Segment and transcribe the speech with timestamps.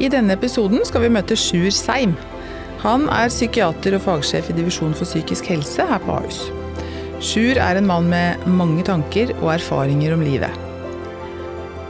[0.00, 2.14] I denne episoden skal vi møte Sjur Seim.
[2.80, 6.38] Han er psykiater og fagsjef i Divisjon for psykisk helse her på Ahus.
[7.20, 10.54] Sjur er en mann med mange tanker og erfaringer om livet.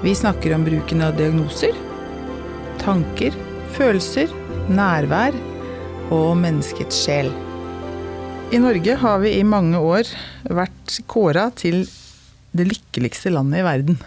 [0.03, 1.77] Vi snakker om bruken av diagnoser,
[2.83, 3.37] tanker,
[3.77, 4.33] følelser,
[4.67, 5.37] nærvær
[6.11, 7.31] og menneskets sjel.
[8.51, 10.11] I Norge har vi i mange år
[10.51, 11.85] vært kåra til
[12.51, 14.01] det lykkeligste landet i verden.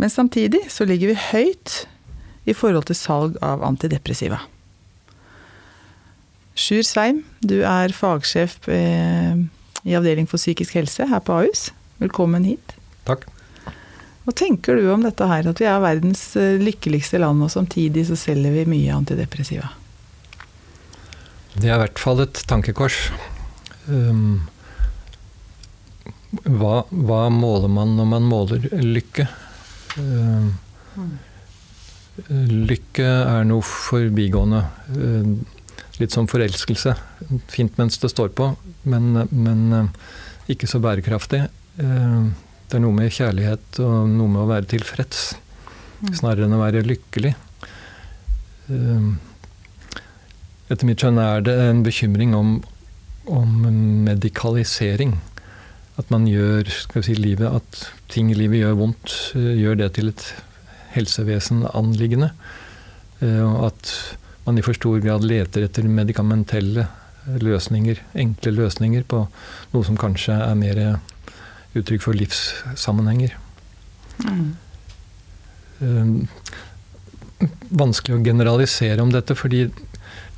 [0.00, 1.76] Men samtidig så ligger vi høyt
[2.46, 4.40] i forhold til salg av antidepressiva.
[6.56, 9.36] Sjur Seim, du er fagsjef eh,
[9.84, 11.68] i Avdeling for psykisk helse her på Ahus.
[12.00, 12.76] Velkommen hit.
[13.08, 13.26] Takk.
[14.26, 18.06] Hva tenker du om dette her, at vi er verdens eh, lykkeligste land, og samtidig
[18.08, 19.68] så selger vi mye antidepressiva?
[21.56, 22.96] Det er i hvert fall et tankekors.
[23.86, 24.48] Um,
[26.42, 29.28] hva, hva, måler man når man måler lykke?
[29.96, 30.50] Um,
[30.96, 31.14] mm.
[32.24, 34.62] Lykke er noe forbigående.
[34.96, 35.28] Eh,
[36.00, 36.94] litt som forelskelse.
[37.52, 38.50] Fint mens det står på,
[38.88, 39.90] men, men eh,
[40.54, 41.42] ikke så bærekraftig.
[41.82, 42.22] Eh,
[42.66, 45.28] det er noe med kjærlighet og noe med å være tilfreds,
[46.00, 46.14] mm.
[46.18, 47.36] snarere enn å være lykkelig.
[50.66, 52.56] Etter mitt skjønn er det en bekymring om,
[53.30, 53.52] om
[54.08, 55.14] medikalisering.
[56.00, 56.66] At man gjør
[56.98, 60.26] si, livet, at ting i livet gjør vondt, gjør det til et
[60.96, 62.32] helsevesenanliggende.
[63.20, 63.92] Eh, at
[64.46, 66.86] man i for stor grad leter etter medikamentelle
[67.42, 69.24] løsninger, enkle løsninger på
[69.72, 70.82] noe som kanskje er mer
[71.76, 73.34] uttrykk for livssammenhenger.
[74.22, 74.52] Mm.
[77.82, 79.66] Vanskelig å generalisere om dette, fordi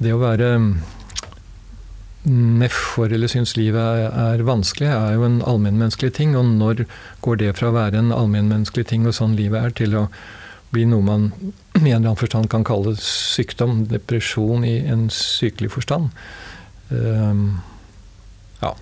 [0.00, 0.54] det å være
[2.28, 6.34] nedfor eller syns livet er, vanskelig, er jo en allmennmenneskelig ting.
[6.38, 6.84] Og når
[7.24, 10.04] går det fra å være en allmennmenneskelig ting og sånn livet er, til å
[10.70, 11.30] bli noe man
[11.74, 16.10] i en eller annen forstand kan kalle sykdom, depresjon i en sykelig forstand.
[16.88, 17.60] Um,
[18.62, 18.72] ja.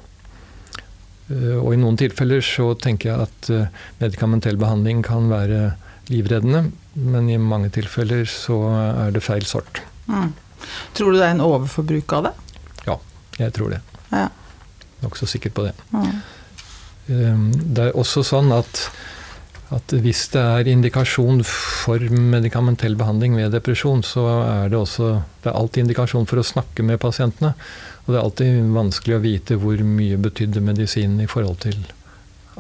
[1.31, 5.77] Uh, og i noen tilfeller så tenker jeg at uh, medikamentell behandling kan være
[6.11, 9.83] livreddende, men i mange tilfeller så er det feil sort.
[10.07, 10.33] Mm.
[10.95, 12.35] Tror du det er en overforbruk av det?
[12.87, 12.97] Ja,
[13.41, 13.83] jeg tror det.
[14.13, 14.29] Ja.
[15.03, 15.75] Nokså sikker på det.
[15.91, 16.15] Mm.
[17.07, 18.87] Um, det er også sånn at
[19.75, 25.09] at hvis det er indikasjon for medikamentell behandling ved depresjon, så er det også
[25.43, 27.55] det er alltid indikasjon for å snakke med pasientene.
[28.07, 31.81] Og det er alltid vanskelig å vite hvor mye betydde medisinen i forhold til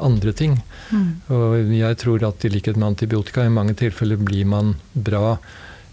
[0.02, 0.58] andre ting.
[0.90, 1.10] Mm.
[1.32, 5.36] Og jeg tror at i likhet med antibiotika, i mange tilfeller blir man bra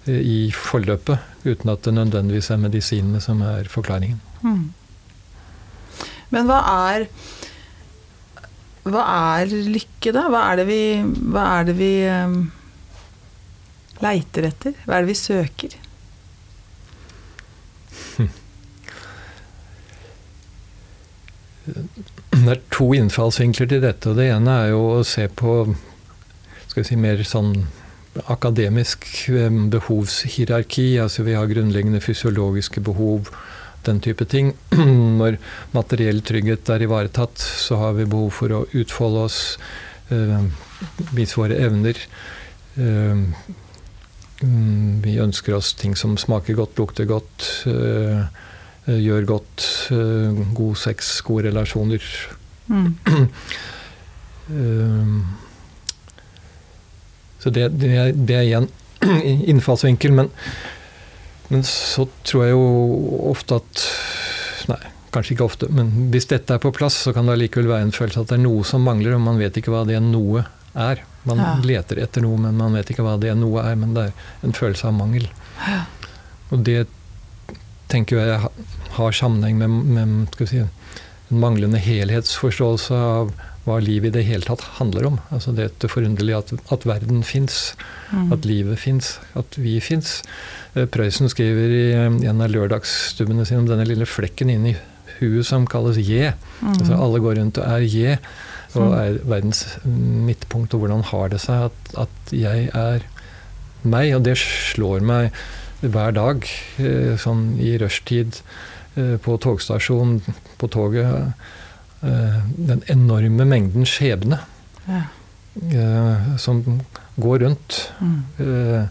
[0.08, 4.20] eh, i forløpet, uten at det nødvendigvis er medisinene som er forklaringen.
[4.42, 4.66] Mm.
[6.34, 6.60] Men hva
[6.90, 7.08] er
[8.84, 9.04] hva
[9.40, 10.28] er lykke, da?
[10.32, 10.82] Hva er det vi,
[11.32, 12.38] hva er det vi um,
[14.04, 14.76] leiter etter?
[14.84, 15.78] Hva er det vi søker?
[22.34, 24.12] Det er to innfallsvinkler til dette.
[24.12, 25.62] og Det ene er jo å se på
[26.68, 27.54] skal vi si, mer sånn
[28.34, 29.08] akademisk
[29.72, 30.98] behovshierarki.
[31.00, 33.32] Altså vi har grunnleggende fysiologiske behov
[33.88, 34.54] den type ting.
[35.20, 35.38] Når
[35.76, 39.40] materiell trygghet er ivaretatt, så har vi behov for å utfolde oss,
[40.14, 40.42] øh,
[41.16, 41.98] vise våre evner.
[42.78, 43.18] Øh,
[44.44, 48.22] vi ønsker oss ting som smaker godt, lukter godt, øh,
[48.84, 49.88] gjør godt.
[50.56, 52.02] god sex, gode relasjoner.
[52.68, 52.96] Mm.
[57.40, 58.68] så det, det, er, det er igjen
[59.52, 60.12] innfallsvinkel.
[60.12, 60.30] Men
[61.52, 62.66] men så tror jeg jo
[63.34, 63.86] ofte at
[64.64, 64.80] Nei,
[65.12, 67.96] kanskje ikke ofte, men hvis dette er på plass, så kan det allikevel være en
[67.96, 71.04] følelse at det er noe som mangler, og man vet ikke hva det noe er.
[71.28, 71.52] Man ja.
[71.64, 73.76] leter etter noe, men man vet ikke hva det noe er.
[73.80, 75.28] Men det er en følelse av mangel.
[75.68, 75.84] Ja.
[76.52, 76.86] Og det
[77.92, 78.40] tenker jeg
[78.98, 84.64] har sammenheng med, med si, en manglende helhetsforståelse av hva livet i det hele tatt
[84.78, 85.20] handler om.
[85.32, 87.76] Altså det forunderlige at, at verden fins,
[88.12, 88.34] mm.
[88.36, 90.18] at livet fins, at vi fins.
[90.76, 94.76] Eh, Prøysen skriver i eh, en av lørdagsstubbene sine om denne lille flekken inni
[95.22, 96.34] huet som kalles je.
[96.60, 96.74] Mm.
[96.74, 98.18] Altså alle går rundt og er je.
[98.74, 103.04] og er verdens midtpunkt, og hvordan har det seg at, at jeg er
[103.86, 104.16] meg?
[104.18, 105.30] Og det slår meg
[105.84, 106.48] hver dag,
[106.82, 108.42] eh, sånn i rushtid,
[108.94, 110.20] på togstasjonen,
[110.62, 111.34] på toget.
[112.04, 112.40] Eh,
[112.70, 114.40] Den enorme mengden skjebne
[114.88, 115.02] Ja.
[115.72, 116.64] eh, som
[117.18, 117.92] går rundt.
[118.02, 118.20] Mm.
[118.40, 118.88] Eh,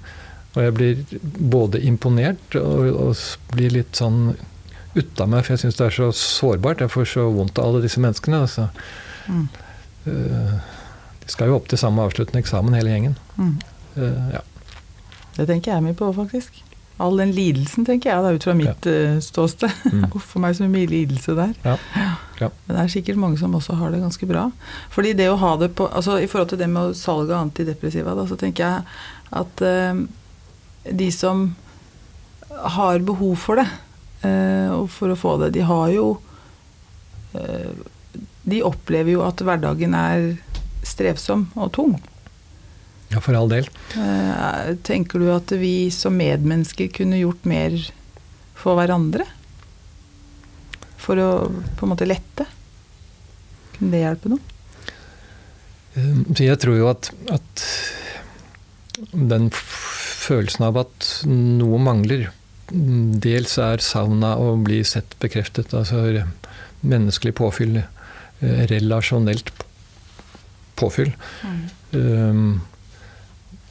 [0.55, 1.21] og jeg blir
[1.53, 3.17] både imponert og, og
[3.55, 4.35] blir litt sånn
[4.95, 6.83] ut av meg, for jeg syns det er så sårbart.
[6.85, 8.43] Jeg får så vondt av alle disse menneskene.
[8.45, 8.67] Altså.
[9.29, 9.47] Mm.
[10.05, 10.57] Eh,
[11.23, 13.17] de skal jo opp til samme avsluttende eksamen, hele gjengen.
[13.39, 13.55] Mm.
[13.97, 14.43] Eh, ja.
[15.39, 16.61] Det tenker jeg mye på, faktisk.
[17.03, 19.21] All den lidelsen, tenker jeg, da, ut fra mitt ja.
[19.25, 19.73] ståsted.
[19.91, 20.05] Mm.
[20.19, 21.57] Uff meg så mye lidelse der.
[21.67, 21.77] Ja.
[22.43, 22.51] Ja.
[22.67, 24.49] Men det er sikkert mange som også har det ganske bra.
[24.93, 28.17] Fordi det å ha det på altså I forhold til det med salg av antidepressiva,
[28.19, 28.87] da, så tenker jeg
[29.43, 30.03] at eh,
[31.03, 31.51] de som
[32.75, 33.69] har behov for det,
[34.27, 36.07] eh, og for å få det, de har jo
[37.39, 37.73] eh,
[38.43, 40.33] De opplever jo at hverdagen er
[40.83, 41.95] strevsom og tung.
[43.13, 43.69] Ja, for all del.
[43.97, 47.77] Eh, tenker du at vi som medmennesker kunne gjort mer
[48.59, 49.27] for hverandre?
[51.03, 52.47] For å på en måte lette?
[53.77, 54.53] Kunne det hjelpe noe?
[55.99, 57.67] Eh, jeg tror jo at, at
[59.13, 62.31] den følelsen av at noe mangler,
[62.71, 66.23] mm, dels er savna å bli sett bekreftet, altså
[66.81, 69.53] menneskelig påfyll, eh, relasjonelt
[70.79, 71.13] påfyll.
[71.13, 71.71] påfyll.
[71.93, 72.63] Um,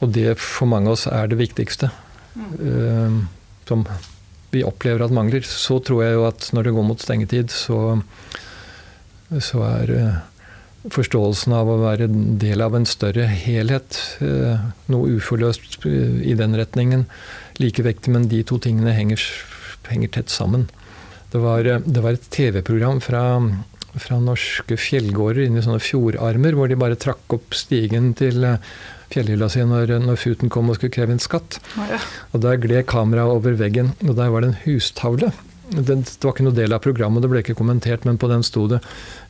[0.02, 1.92] og det for mange av oss er det viktigste.
[2.34, 3.28] mm.
[3.68, 3.84] som
[4.52, 5.44] vi opplever at mangler.
[5.46, 7.78] Så tror jeg jo at når det går mot stengetid, så,
[9.40, 10.20] så er eh,
[10.92, 12.10] forståelsen av å være
[12.42, 17.06] del av en større helhet eh, noe uforløst eh, i den retningen.
[17.62, 19.24] Like vektig, men de to tingene henger,
[19.88, 20.68] henger tett sammen.
[21.32, 23.24] Det var, eh, det var et TV-program fra,
[23.96, 28.74] fra norske fjellgårder inn i sånne fjordarmer, hvor de bare trakk opp stigen til eh,
[29.12, 31.58] fjellhylla si når, når futen kom og skulle kreve inn skatt.
[32.32, 35.32] Og der gled kameraet over veggen, og der var det en hustavle.
[35.72, 38.42] Det, det var ikke noe del av programmet, det ble ikke kommentert, men på den
[38.44, 38.82] sto det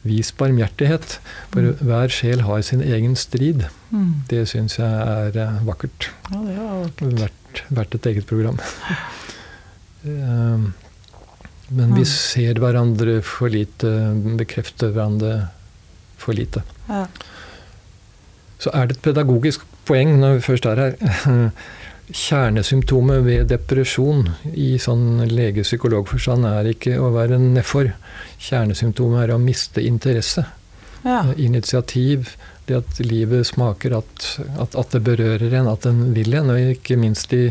[0.02, 1.18] 'Vis barmhjertighet',
[1.52, 3.62] for hver sjel har sin egen strid.
[3.92, 4.24] Mm.
[4.28, 6.08] Det syns jeg er eh, vakkert.
[6.32, 7.20] Ja, det var vakkert.
[7.20, 8.58] Vært, vært et eget program.
[10.04, 10.58] Eh,
[11.72, 12.04] Men vi Mm.
[12.10, 13.86] ser hverandre for lite,
[14.36, 15.48] bekrefter hverandre
[16.18, 16.62] for lite.
[16.88, 17.06] Ja.
[18.62, 21.50] Så er det et pedagogisk poeng når vi først er her.
[22.12, 27.92] Kjernesymptomet ved depresjon i sånn lege-psykologforstand er ikke å være nedfor.
[28.42, 30.44] Kjernesymptomet er å miste interesse.
[31.06, 31.24] Ja.
[31.40, 32.34] Initiativ.
[32.68, 34.26] Det at livet smaker, at,
[34.60, 36.52] at, at det berører en, at en vil en.
[36.52, 37.48] Og ikke minst i,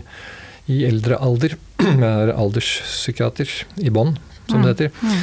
[0.71, 1.57] i eldre alder.
[1.81, 4.15] Jeg er alderspsykiater i bånn,
[4.51, 4.95] som det heter.
[5.01, 5.19] Mm.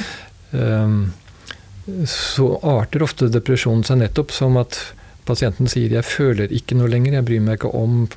[0.58, 4.76] Um, så arter ofte depresjonen seg nettopp som at
[5.28, 8.08] pasienten sier 'jeg føler ikke noe lenger, jeg bryr meg ikke om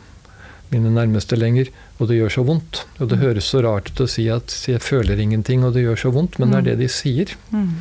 [0.71, 1.69] mine nærmeste lenger',
[1.99, 2.85] og det gjør så vondt.
[2.99, 3.23] Og det Mm.
[3.25, 6.39] høres så rart ut å si at 'jeg føler ingenting', og det gjør så vondt,
[6.39, 7.35] men det er det de sier.
[7.51, 7.75] Mm.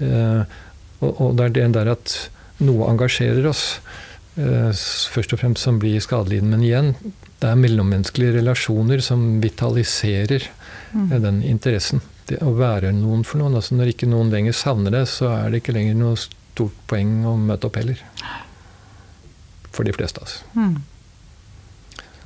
[0.00, 0.44] Eh,
[1.02, 2.28] og, og det er det der at
[2.60, 3.78] noe engasjerer oss,
[4.36, 4.70] eh,
[5.14, 6.50] først og fremst som blir skadelidende.
[6.58, 6.94] Men igjen,
[7.40, 10.42] det er mellommenneskelige relasjoner som vitaliserer
[10.94, 11.12] Mm.
[11.12, 12.00] eh, den interessen.
[12.26, 13.54] Det å være noen for noen.
[13.54, 17.24] altså Når ikke noen lenger savner det, så er det ikke lenger noe stort poeng
[17.24, 17.96] å møte opp heller.
[19.78, 20.42] For de fleste, altså.
[20.58, 20.76] Mm.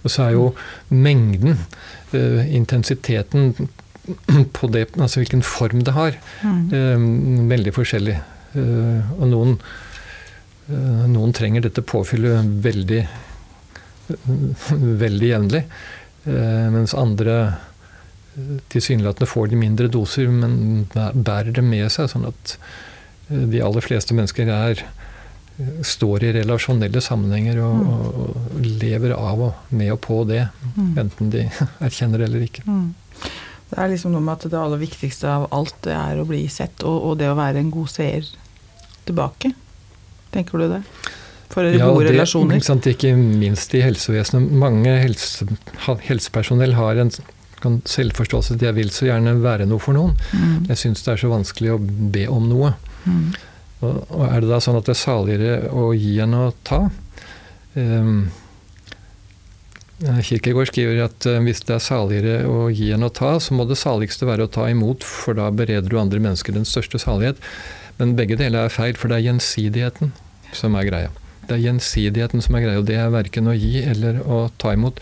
[0.03, 0.49] Og så er jo
[0.91, 1.59] mengden,
[2.17, 3.53] eh, intensiteten
[4.57, 6.63] på det, altså hvilken form det har, Mm.
[6.75, 7.05] eh,
[7.53, 8.17] veldig forskjellig.
[8.57, 9.59] Eh, og noen,
[11.13, 13.03] noen trenger dette påfyllet veldig,
[15.03, 15.63] veldig jevnlig.
[16.25, 17.35] Mens andre
[18.73, 22.09] tilsynelatende får de mindre doser, men bærer det med seg.
[22.13, 22.57] Sånn at
[23.29, 24.85] de aller fleste mennesker er,
[25.87, 27.89] står i relasjonelle sammenhenger og, Mm.
[27.93, 30.93] og, og lever av og med og på det, Mm.
[30.99, 31.43] enten de
[31.87, 32.63] erkjenner det eller ikke.
[32.67, 32.95] Mm.
[33.73, 36.47] Det er liksom noe med at det aller viktigste av alt det er å bli
[36.49, 38.27] sett, og, og det å være en god seer
[39.07, 39.53] tilbake.
[40.33, 40.83] Tenker du det?
[41.53, 42.57] For Ja, gode det, relasjoner.
[42.57, 44.51] Ikke, sant, ikke minst i helsevesenet.
[44.57, 45.45] Mange helse,
[46.09, 47.11] helsepersonell har en
[47.85, 50.17] selvforståelse at jeg vil så gjerne være noe for noen.
[50.33, 50.67] Mm.
[50.71, 51.79] Jeg syns det er så vanskelig å
[52.13, 52.73] be om noe.
[53.05, 53.35] Mm.
[53.83, 56.85] Og, er det da sånn at det er saligere å gi enn å ta?
[57.75, 58.29] Um,
[60.03, 63.67] Kirkegård skriver at eh, hvis det er saligere å gi enn å ta, så må
[63.71, 67.39] det saligste være å ta imot, for da bereder du andre mennesker den største salighet.
[68.01, 70.11] Men begge deler er feil, for det er gjensidigheten
[70.59, 71.13] som er greia.
[71.47, 74.75] Det er gjensidigheten som er greia, og det er verken å gi eller å ta
[74.75, 74.99] imot.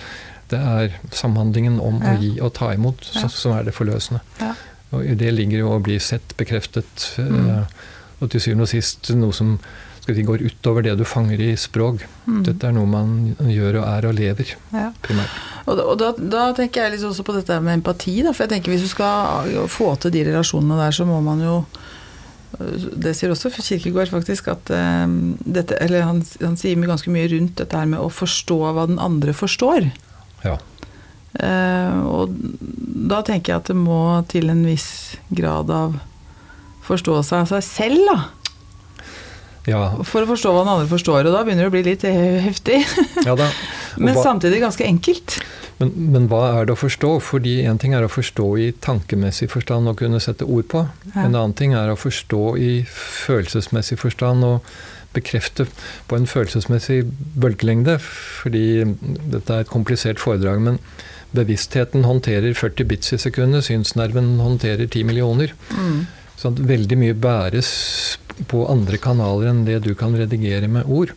[0.52, 2.12] Det er samhandlingen om Ja.
[2.12, 3.28] å gi og ta imot Ja.
[3.28, 4.20] som er det forløsende.
[4.40, 4.52] Ja.
[4.92, 7.66] Og i det ligger jo å bli sett, bekreftet, Mm.
[8.20, 9.56] Og til syvende og sist noe som
[10.04, 12.04] si, går utover det du fanger i språk.
[12.26, 12.42] Mm.
[12.48, 14.90] Dette er noe man gjør og er og lever, Ja.
[15.04, 15.36] primært.
[15.66, 18.22] Og, da, og da, da tenker jeg litt også på dette med empati.
[18.24, 21.42] Da, for jeg tenker Hvis du skal få til de relasjonene der, så må man
[21.44, 21.64] jo
[22.58, 25.06] øh, Det sier også Kirkegård, faktisk, at eh,
[25.44, 28.98] dette Eller han, han sier ganske mye rundt dette her med å forstå hva den
[28.98, 29.92] andre forstår.
[30.44, 30.58] Ja.
[31.30, 32.32] Uh, og
[33.06, 36.00] da tenker jeg at det må til en viss grad av
[36.90, 38.18] forståelse av seg selv, da.
[39.68, 41.26] Ja, For å forstå hva den andre forstår.
[41.28, 42.78] Og da begynner det å bli litt eh, heftig.
[43.28, 43.34] ja.
[44.00, 45.40] Men hva- samtidig ganske enkelt.
[45.80, 47.10] Men, men hva er det å forstå?
[47.24, 50.84] Fordi En ting er å forstå i tankemessig forstand og kunne sette ord på.
[51.14, 51.24] Ja.
[51.26, 54.66] En annen ting er å forstå i følelsesmessig forstand og
[55.16, 55.64] bekrefte
[56.06, 57.00] på en følelsesmessig
[57.40, 57.96] bølgelengde.
[58.04, 58.64] Fordi
[59.32, 60.78] dette er et komplisert foredrag, men
[61.36, 65.52] bevisstheten håndterer 40 bits i sekundet, synsnerven håndterer 10 millioner.
[65.72, 66.00] Mm.
[66.40, 67.70] Så at veldig mye bæres
[68.48, 71.12] på andre kanaler enn det du kan redigere med ord.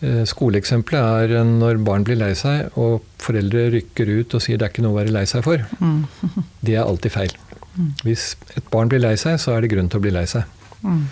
[0.00, 4.68] Eh, Skoleeksempelet er når barn blir lei seg, og foreldre rykker ut og sier det
[4.68, 5.64] er ikke noe å være lei seg for.
[5.82, 6.00] Mm.
[6.64, 7.36] Det er alltid feil.
[8.02, 10.48] Hvis et barn blir lei seg, så er det grunn til å bli lei seg.
[10.82, 11.04] Mm.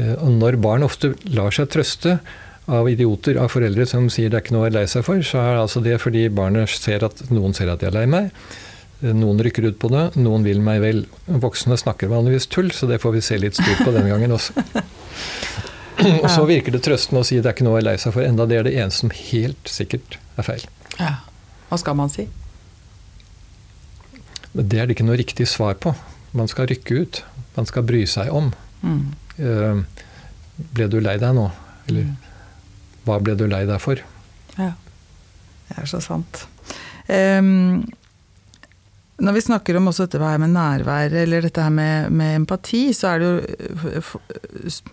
[0.00, 2.18] Eh, Og når barn ofte lar seg trøste
[2.66, 5.20] av idioter, av foreldre som sier det er ikke noe å være lei seg for,
[5.22, 8.32] så er altså det fordi barnet ser at noen ser at de er lei meg.
[9.04, 11.02] Noen rykker ut på det, noen vil meg vel.
[11.28, 14.54] Voksne snakker vanligvis tull, så det får vi se litt styr på denne gangen også.
[16.22, 18.14] Og så virker det trøstende å si det er ikke noe å være lei seg
[18.16, 20.64] for, enda det er det eneste som helt sikkert er feil.
[21.00, 21.12] Ja.
[21.68, 22.24] Hva skal man si?
[24.56, 25.92] Det er det ikke noe riktig svar på.
[26.36, 27.20] Man skal rykke ut.
[27.56, 28.52] Man skal bry seg om.
[28.84, 29.02] Mm.
[29.40, 29.80] Eh,
[30.72, 31.50] Ble du lei deg nå?
[31.90, 32.06] Eller
[33.04, 34.00] hva ble du lei deg for?
[34.56, 34.70] Ja.
[35.68, 36.46] Det er så sant.
[37.12, 37.84] Ehm,
[39.22, 42.82] når vi snakker om også dette her med nærvær, eller dette her med, med empati,
[42.92, 44.92] så er det jo f-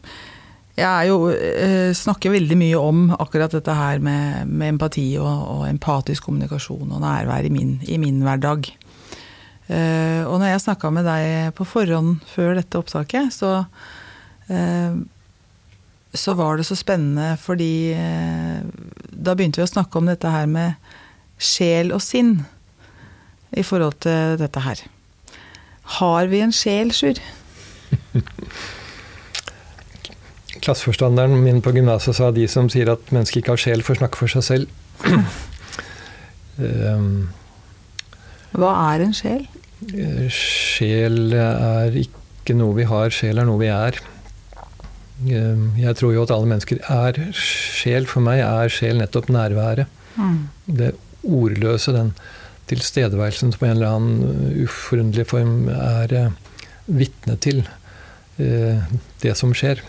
[0.78, 5.28] Jeg jo, eh, snakker veldig mye om akkurat dette her med, med empati og,
[5.58, 8.72] og empatisk kommunikasjon og nærvær i min, i min hverdag.
[9.70, 13.52] Eh, og når jeg snakka med deg på forhånd før dette opptaket, så
[14.50, 14.98] eh,
[16.14, 18.60] så var det så spennende fordi eh,
[19.10, 20.76] da begynte vi å snakke om dette her med
[21.42, 22.36] sjel og sinn
[23.58, 24.82] i forhold til dette her.
[26.00, 27.20] Har vi en sjel, Sjur?
[30.64, 34.20] Klasseforstanderen min på gymnaset sa de som sier at mennesket ikke har sjel, får snakke
[34.20, 34.68] for seg selv.
[36.60, 37.30] um,
[38.60, 39.48] Hva er en sjel?
[39.98, 43.98] Eh, Sjel er ikke noe vi har, sjel er noe vi er.
[45.26, 48.06] Eh, Jeg tror jo at alle mennesker er sjel.
[48.08, 49.90] For meg er sjel nettopp nærværet.
[50.70, 50.94] Det
[51.26, 52.14] ordløse, den
[52.72, 56.36] tilstedeværelsen som på en eller annen uforunderlig form er eh,
[56.86, 57.64] vitne til
[58.42, 58.84] eh,
[59.24, 59.84] det som skjer.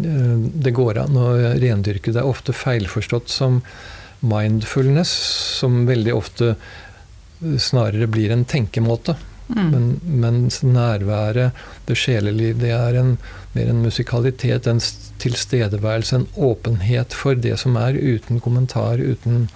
[0.00, 1.30] Eh, Det går an å
[1.60, 2.12] rendyrke.
[2.12, 3.60] Det er ofte feilforstått som
[4.20, 5.10] mindfulness,
[5.60, 6.54] som veldig ofte
[7.40, 9.16] snarere blir en tenkemåte.
[9.50, 9.70] Mm.
[9.70, 9.86] Men,
[10.22, 11.56] mens nærværet,
[11.88, 13.14] det sjeleliv, det er en,
[13.54, 14.82] mer en musikalitet, en
[15.22, 19.48] tilstedeværelse, en åpenhet for det som er, uten kommentar, uten,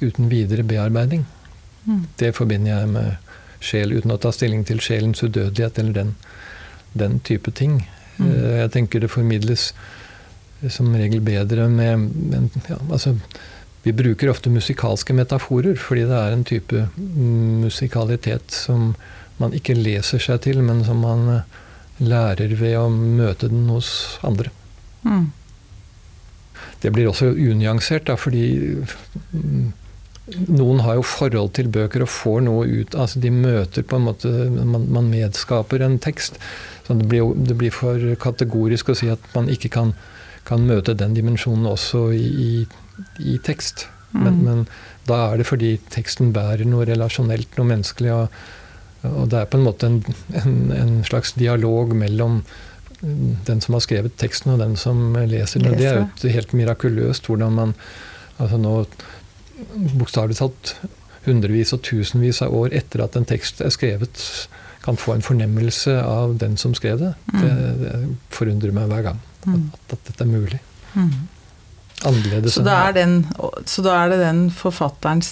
[0.00, 1.24] uten videre bearbeiding.
[2.18, 3.16] Det forbinder jeg med
[3.62, 6.14] sjel, uten å ta stilling til sjelens udødelighet eller den,
[6.98, 7.80] den type ting.
[8.18, 8.30] Mm.
[8.30, 9.72] Eh, Jeg tenker det formidles
[10.72, 13.18] som regel bedre med men, ja, altså,
[13.84, 18.94] Vi bruker ofte musikalske metaforer fordi det er en type musikalitet som
[19.38, 21.42] man ikke leser seg til, men som man eh,
[22.02, 24.50] lærer ved å møte den hos andre.
[25.04, 25.28] Mm.
[26.82, 28.46] Det blir også unyansert, da, fordi
[29.32, 29.72] mm,
[30.26, 34.06] noen har jo forhold til bøker og får noe ut altså De møter på en
[34.08, 36.40] måte Man, man medskaper en tekst.
[36.86, 39.92] Så det blir, jo, det blir for kategorisk å si at man ikke kan,
[40.46, 42.52] kan møte den dimensjonen også i, i,
[43.34, 43.88] i tekst.
[44.12, 44.44] Men, Mm.
[44.44, 44.60] men
[45.04, 48.12] da er det fordi teksten bærer noe relasjonelt, noe menneskelig.
[48.14, 48.38] Og,
[49.10, 49.98] og det er på en måte en,
[50.40, 52.38] en, en slags dialog mellom
[53.02, 55.76] den som har skrevet teksten og den som leser den.
[55.76, 57.74] Det er jo helt mirakuløst hvordan man
[58.38, 58.72] altså nå
[59.96, 60.74] bokstavelig talt
[61.26, 64.20] hundrevis og tusenvis av år etter at en tekst er skrevet,
[64.84, 67.14] kan få en fornemmelse av den som skrev det.
[67.32, 67.94] Det, det
[68.34, 69.68] forundrer meg hver gang Mm.
[69.70, 70.58] at, at dette er mulig.
[70.96, 71.10] Mm.
[72.02, 73.12] Annerledes Så, da er den,
[73.64, 75.28] så da er det den forfatterens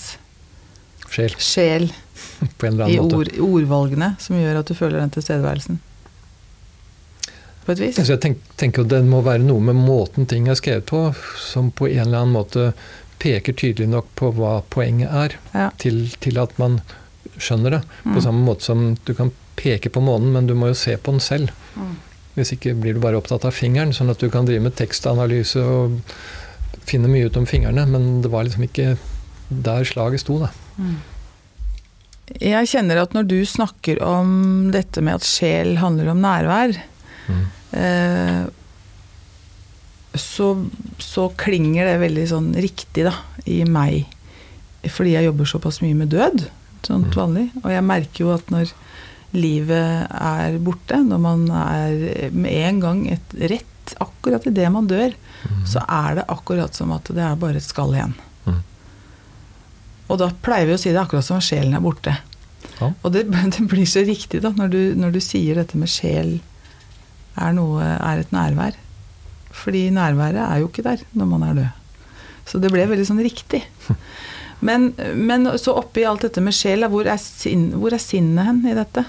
[1.10, 1.88] sjel sjel
[2.58, 5.80] på en eller i ord, ordvalgene som gjør at du føler den tilstedeværelsen?
[7.64, 7.98] På et vis?
[7.98, 11.06] Jeg tenker, tenker at Det må være noe med måten ting er skrevet på,
[11.40, 12.70] som på en eller annen måte
[13.24, 15.70] peker tydelig nok på hva poenget er, Ja.
[15.80, 16.80] til, til at man
[17.40, 17.82] skjønner det.
[18.04, 18.24] På Mm.
[18.28, 21.20] samme måte som du kan peke på månen, men du må jo se på den
[21.24, 21.50] selv.
[21.76, 21.96] Mm.
[22.36, 25.62] Hvis ikke blir du bare opptatt av fingeren, sånn at du kan drive med tekstanalyse
[25.62, 26.00] og
[26.84, 28.96] finne mye ut om fingrene, men det var liksom ikke
[29.50, 30.50] der slaget sto, da.
[30.78, 30.96] Mm.
[32.40, 36.74] Jeg kjenner at når du snakker om dette med at sjel handler om nærvær,
[37.28, 37.42] mm.
[37.76, 38.44] eh,
[40.14, 40.48] så,
[41.02, 43.14] så, klinger det veldig sånn riktig da,
[43.50, 44.08] i meg.
[44.84, 46.46] Fordi jeg jobber såpass mye med død,
[46.86, 47.12] sånn mm.
[47.16, 47.46] vanlig.
[47.64, 48.74] Og jeg merker jo at når
[49.34, 55.16] livet er borte, når man er med en gang et rett akkurat idet man dør,
[55.16, 55.64] mm.
[55.68, 58.14] så er det akkurat som at det er bare et skall igjen.
[60.12, 62.14] Og da pleier vi å si det akkurat som sjelen er borte.
[62.78, 62.90] Ja.
[62.90, 66.36] Og det, det, blir så riktig da, når du, når du, sier dette med sjel
[67.34, 68.78] er, noe, er et nærvær.
[69.54, 71.82] Fordi nærværet er jo ikke der når man er død.
[72.44, 73.64] Så det ble veldig sånn riktig.
[74.64, 77.20] Men, men så oppi alt dette med sjela, hvor er,
[77.76, 79.02] hvor er sinnet hen i dette?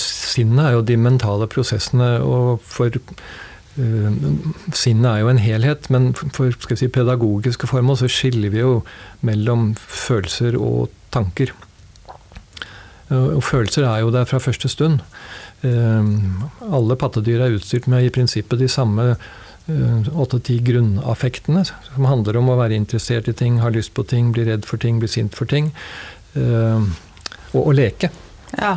[0.00, 2.98] Sinnet er jo de mentale prosessene, og for
[3.74, 4.06] Uh,
[4.70, 8.84] sinnet er jo en helhet, men for si, pedagogiske formål så skiller vi jo
[9.26, 11.50] mellom følelser og tanker.
[13.10, 15.02] Uh, og følelser er jo der fra første stund.
[15.64, 19.14] Uh, alle pattedyr er utstyrt med i prinsippet de samme
[19.64, 24.44] åtte-ti grunnaffektene, som handler om å være interessert i ting, ha lyst på ting, bli
[24.44, 25.70] redd for ting, bli sint for ting.
[26.36, 28.10] og å leke.
[28.58, 28.74] Ja.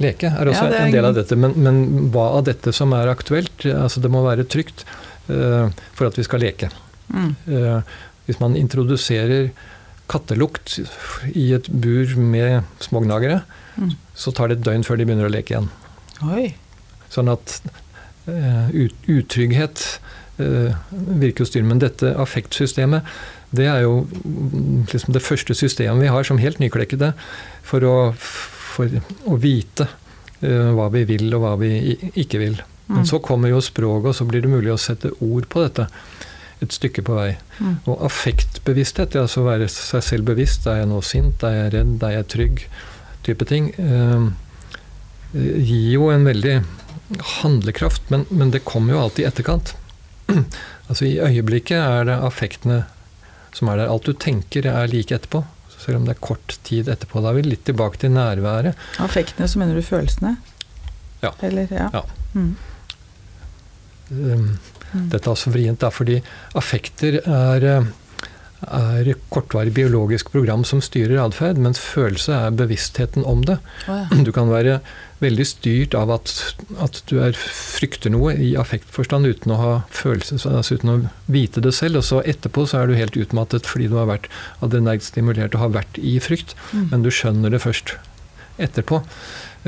[0.00, 1.36] Leke er også ja, er en del av dette.
[1.36, 1.80] Men, men,
[2.14, 3.66] hva av dette som er aktuelt?
[3.68, 4.86] Altså det må være trygt
[5.28, 6.70] uh, for at vi skal leke.
[7.12, 7.34] Mm.
[7.50, 9.50] Uh, hvis man introduserer
[10.10, 10.78] kattelukt
[11.34, 13.42] i et bur med smågnagere,
[13.76, 13.92] mm.
[14.18, 15.70] så tar det et døgn før de begynner å leke igjen.
[16.28, 16.50] Oi.
[17.10, 17.60] Sånn at
[18.28, 18.68] uh,
[19.10, 19.86] utrygghet
[20.40, 21.74] virker jo styrende.
[21.74, 23.08] Men dette affektsystemet,
[23.52, 24.06] det er jo
[24.88, 27.10] liksom det første systemet vi har som helt nyklekkede
[27.66, 27.96] for å
[28.70, 28.90] for
[29.28, 31.72] å vite uh, hva vi vil og hva vi
[32.14, 32.60] ikke vil.
[32.90, 33.08] Men mm.
[33.10, 35.86] så kommer jo språket, og så blir det mulig å sette ord på dette
[36.60, 37.30] et stykke på vei.
[37.60, 37.76] Mm.
[37.88, 40.66] Og affektbevissthet, altså være seg selv bevisst.
[40.68, 41.44] Er jeg nå sint?
[41.46, 41.94] Er jeg redd?
[42.04, 42.64] Er jeg trygg?
[43.24, 43.70] Type ting.
[45.34, 46.56] Uh, gir jo en veldig
[47.40, 49.74] handlekraft, men, men det kommer jo alltid i etterkant.
[50.88, 52.84] altså I øyeblikket er det affektene
[53.56, 53.90] som er der.
[53.90, 55.44] Alt du tenker, er like etterpå
[55.80, 57.22] selv om det er kort tid etterpå.
[57.22, 58.78] Da er vi litt tilbake til nærværet.
[59.02, 60.36] Affektene, så mener du følelsene?
[61.24, 61.32] Ja.
[61.46, 61.88] Eller, ja.
[61.94, 62.04] ja.
[62.34, 62.52] Mm.
[64.10, 64.46] Um,
[64.92, 65.08] mm.
[65.12, 66.18] Dette er også vrient, da, fordi
[66.58, 67.66] affekter er,
[68.66, 73.60] er kortvarig biologisk program som styrer atferd, mens følelse er bevisstheten om det.
[73.86, 74.22] Oh, ja.
[74.26, 74.80] Du kan være
[75.20, 76.32] veldig styrt av at,
[76.80, 80.98] at du er, frykter noe i affektforstand uten å ha følelse, altså uten å
[81.32, 82.00] vite det selv.
[82.00, 84.30] Og så etterpå så er du helt utmattet fordi du har vært
[84.64, 86.56] adrenalt stimulert og har vært i frykt.
[86.72, 86.88] Mm.
[86.94, 87.96] Men du skjønner det først
[88.60, 89.02] etterpå.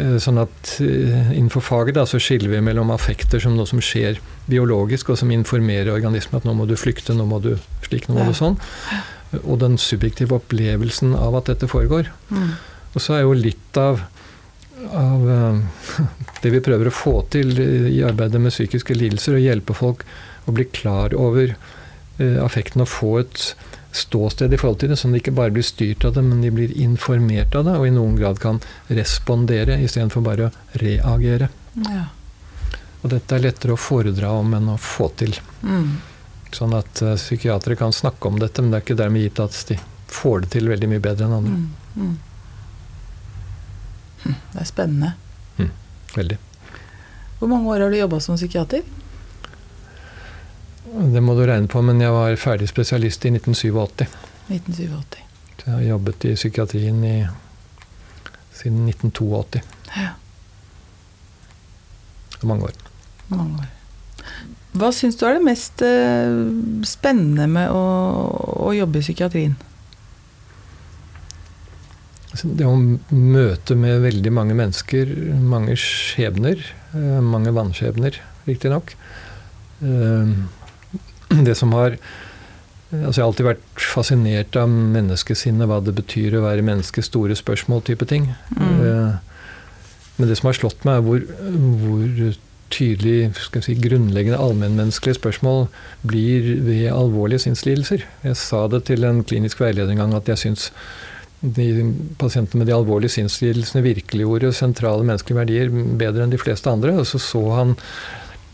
[0.00, 3.80] Eh, sånn at eh, Innenfor faget da, så skiller vi mellom affekter som noe som
[3.84, 8.08] skjer biologisk, og som informerer organismen at nå må du flykte, nå må du slik,
[8.08, 8.58] nå må du sånn.
[9.42, 12.08] Og den subjektive opplevelsen av at dette foregår.
[12.32, 12.54] Mm.
[12.92, 14.02] Og så er jo litt av
[14.90, 15.58] av eh,
[16.42, 20.06] det vi prøver å få til i arbeidet med psykiske lidelser, å hjelpe folk
[20.46, 23.52] å bli klar over eh, affekten og få et
[23.92, 26.40] ståsted i forhold til det, sånn at de ikke bare blir styrt av det, men
[26.40, 31.50] de blir informert av det, og i noen grad kan respondere istedenfor bare å reagere.
[31.84, 32.06] Ja.
[33.02, 35.36] Og dette er lettere å foredra om enn å få til.
[35.60, 35.98] Mm.
[36.56, 39.56] Sånn at uh, psykiatere kan snakke om dette, men det er ikke dermed gitt at
[39.68, 39.78] de
[40.12, 41.58] får det til veldig mye bedre enn andre.
[41.60, 41.70] Mm.
[41.96, 42.16] Mm.
[44.24, 45.12] Det er spennende.
[45.58, 45.70] Mm,
[46.16, 46.38] veldig.
[47.38, 48.82] Hvor mange år har du jobba som psykiater?
[51.14, 54.06] Det må du regne på, men jeg var ferdig spesialist i 1987.
[54.52, 55.22] 1987.
[55.56, 57.16] Så jeg har jobbet i psykiatrien i,
[58.52, 59.62] siden 1982.
[59.96, 60.08] Ja.
[62.42, 62.78] Mange år.
[63.28, 63.70] Mange år.
[64.72, 66.32] Hva syns du er det mest uh,
[66.88, 67.82] spennende med å,
[68.66, 69.56] å jobbe i psykiatrien?
[72.32, 72.76] Det å
[73.12, 76.62] møte med veldig mange mennesker, mange skjebner,
[76.96, 78.16] eh, mange vannskjebner,
[78.48, 78.94] riktignok.
[79.84, 80.36] Eh,
[81.48, 81.98] det som har
[82.92, 87.32] Altså jeg har alltid vært fascinert av menneskesinnet, hva det betyr å være menneske, store
[87.32, 88.26] spørsmål, type ting.
[88.52, 88.82] Mm.
[88.84, 89.14] Eh,
[90.18, 91.22] men det som har slått meg, er hvor,
[91.80, 92.34] hvor
[92.72, 93.32] tydelig
[93.64, 95.66] si, grunnleggende allmennmenneskelige spørsmål
[96.04, 98.04] blir ved alvorlige sinnslidelser.
[98.24, 100.68] Jeg sa det til en klinisk veileder en gang at jeg syns
[101.42, 101.66] de
[102.18, 106.94] pasientene med de alvorlige sinnslidelsene virkeliggjorde sentrale menneskelige verdier bedre enn de fleste andre.
[107.02, 107.74] Og så så han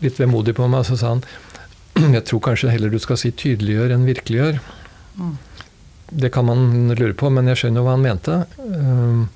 [0.01, 1.23] litt vemodig på meg og så sa han
[1.99, 4.59] jeg tror kanskje heller du skal si tydeliggjør enn virkeliggjør.
[5.19, 5.33] Mm.
[6.09, 8.37] Det kan man lure på, men jeg skjønner hva han mente.
[8.57, 9.27] Ehm,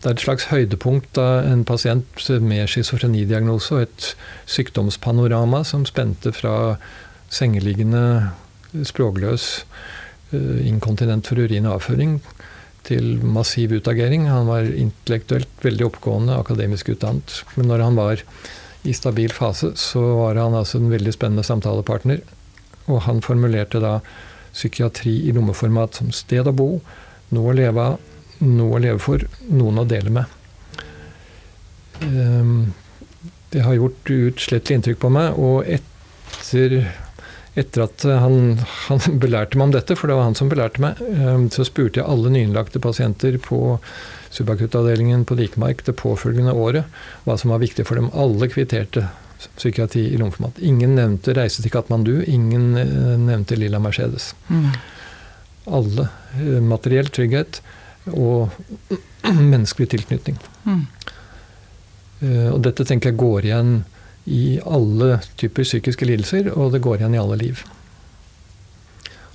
[0.00, 4.08] det er et slags høydepunkt av en pasient med schizofrenidiagnose og et
[4.54, 6.76] sykdomspanorama som spente fra
[7.32, 8.30] sengeliggende,
[8.86, 9.64] språkløs,
[10.32, 12.18] eh, inkontinent for urin og avføring
[12.84, 14.28] til massiv utagering.
[14.28, 17.40] Han var intellektuelt veldig oppgående, akademisk utdannet.
[17.56, 18.22] Men når han var
[18.84, 22.20] i stabil fase, så var han altså en veldig spennende samtalepartner.
[22.92, 23.98] Og han formulerte da
[24.54, 26.68] psykiatri i lommeformat som sted å bo,
[27.34, 28.10] noe å leve av,
[28.44, 30.40] noe å leve for, noen å dele med.
[32.04, 32.74] Ehm,
[33.54, 36.76] det har gjort utslettelig inntrykk på meg, og etter,
[37.54, 41.00] etter at han, han, belærte meg om dette, for det var han som belærte meg,
[41.14, 43.78] ehm, så spurte jeg alle nyinnlagte pasienter på
[44.34, 46.88] subakuttavdelingen på Likemark det påfølgende året
[47.26, 48.10] hva som var viktig for dem.
[48.18, 49.06] Alle kvitterte
[49.44, 50.58] psykiatri i lommeformat.
[50.64, 54.32] Ingen nevnte 'Reise til Katmandu', ingen eh, nevnte 'Lilla Mercedes'.
[54.48, 54.70] Mm.
[55.78, 56.08] Alle.
[56.40, 57.60] Eh, materiell trygghet
[58.10, 58.50] og
[59.52, 60.40] menneskelig tilknytning.
[60.64, 60.86] Mm.
[62.24, 63.72] Og dette tenker jeg går igjen
[64.24, 67.64] i alle typer psykiske lidelser, og det går igjen i alle liv.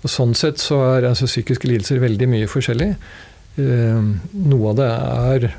[0.01, 2.93] Og Sånn sett så er altså, psykiske lidelser veldig mye forskjellig.
[3.59, 4.05] Eh,
[4.49, 5.49] noe av det er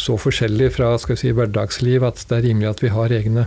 [0.00, 3.46] så forskjellig fra si, hverdagsliv at det er rimelig at vi har egne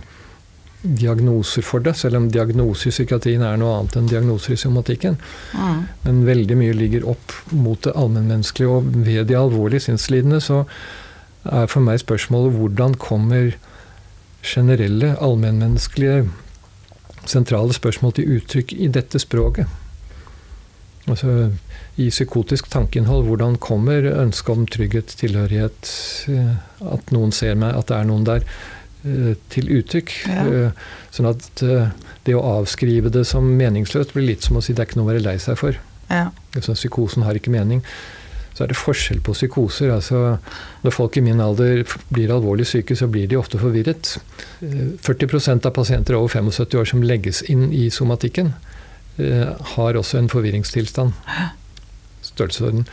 [0.84, 5.16] diagnoser for det, selv om diagnose i psykiatrien er noe annet enn diagnoser i somatikken.
[5.56, 5.78] Mm.
[6.04, 8.68] Men veldig mye ligger opp mot det allmennmenneskelige.
[8.68, 10.64] Og ved de alvorlige sinnslidende så
[11.44, 13.54] er for meg spørsmålet hvordan kommer
[14.44, 16.28] generelle, allmennmenneskelige,
[17.24, 19.66] sentrale spørsmål til uttrykk i dette språket?
[21.08, 21.50] Altså,
[22.00, 25.90] I psykotisk tankeinnhold, hvordan kommer ønsket om trygghet, tilhørighet,
[26.32, 26.54] eh,
[26.94, 28.46] at noen ser meg, at det er noen der?
[29.04, 30.14] Eh, til uttrykk.
[30.32, 30.44] Ja.
[30.48, 31.60] Eh, sånn at
[32.24, 35.10] det å avskrive det som meningsløst blir litt som å si det er ikke noe
[35.10, 35.76] å være lei seg for.
[36.08, 36.30] Ja.
[36.56, 37.84] Altså, psykosen har ikke mening.
[38.54, 39.90] Så er det forskjell på psykoser.
[39.90, 40.38] altså
[40.84, 41.82] Når folk i min alder
[42.14, 44.16] blir alvorlig syke, så blir de ofte forvirret.
[44.62, 48.54] 40% av pasienter over 75 år som legges inn i somatikken,
[49.74, 51.12] har også en forvirringstilstand.
[52.22, 52.86] Størrelsesorden.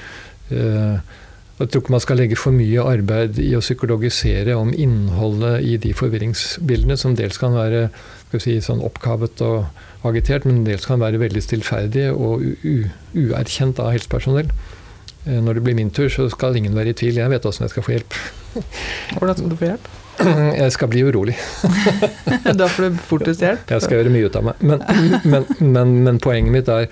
[1.61, 5.75] Jeg tror ikke man skal legge for mye arbeid i å psykologisere om innholdet i
[5.81, 7.83] de forvirringsbildene, som dels kan være
[8.41, 12.41] si, sånn oppkavet og agitert, men dels kan være veldig stillferdige og
[13.13, 14.49] uerkjent av helsepersonell.
[15.25, 17.19] Eh, når det blir min tur, så skal ingen være i tvil.
[17.21, 18.19] Jeg vet åssen jeg skal få hjelp.
[19.17, 19.89] Hvordan skal du få hjelp?
[20.61, 21.33] Jeg skal bli urolig.
[22.59, 23.71] da får du fortest hjelp?
[23.71, 24.59] Jeg skal gjøre mye ut av meg.
[24.61, 24.83] Men,
[25.23, 26.91] men, men, men poenget mitt er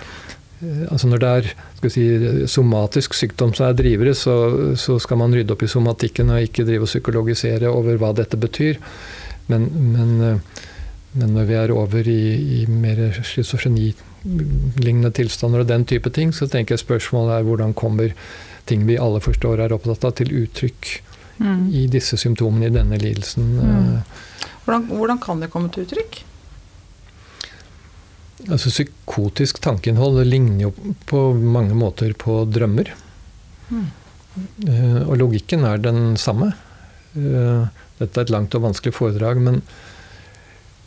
[0.59, 2.05] Eh, altså Når det er si,
[2.51, 6.65] somatisk sykdom som er drivere, så, så, skal man rydde opp i somatikken og ikke
[6.67, 8.79] drive og psykologisere over hva dette betyr.
[9.47, 10.65] Men, men, eh,
[11.19, 12.21] men når vi er over i,
[12.59, 13.21] i mer
[14.19, 18.13] schizofrenilignende tilstander og den type ting, så tenker jeg spørsmålet er hvordan kommer
[18.69, 20.89] ting vi alle forstår er opptatt av, til uttrykk
[21.39, 21.69] mm.
[21.73, 23.47] i disse symptomene i denne lidelsen.
[23.57, 23.69] Mm.
[23.69, 24.49] Eh.
[24.65, 26.23] Hvordan, hvordan kan det komme til uttrykk?
[28.49, 32.93] Altså Psykotisk tankeinnhold ligner jo på mange måter på drømmer.
[33.69, 33.87] Mm.
[34.63, 36.53] Uh, og logikken er den samme.
[37.17, 37.67] Uh,
[37.99, 39.59] dette er et langt og vanskelig foredrag, men,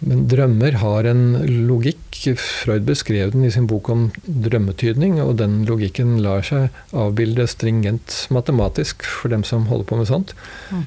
[0.07, 1.25] men, drømmer har en
[1.69, 1.99] logikk.
[2.39, 8.27] Freud beskrev den i sin bok om drømmetydning, og den logikken lar seg avbilde stringent
[8.35, 10.37] matematisk for dem som holder på med sånt.
[10.71, 10.85] Mm.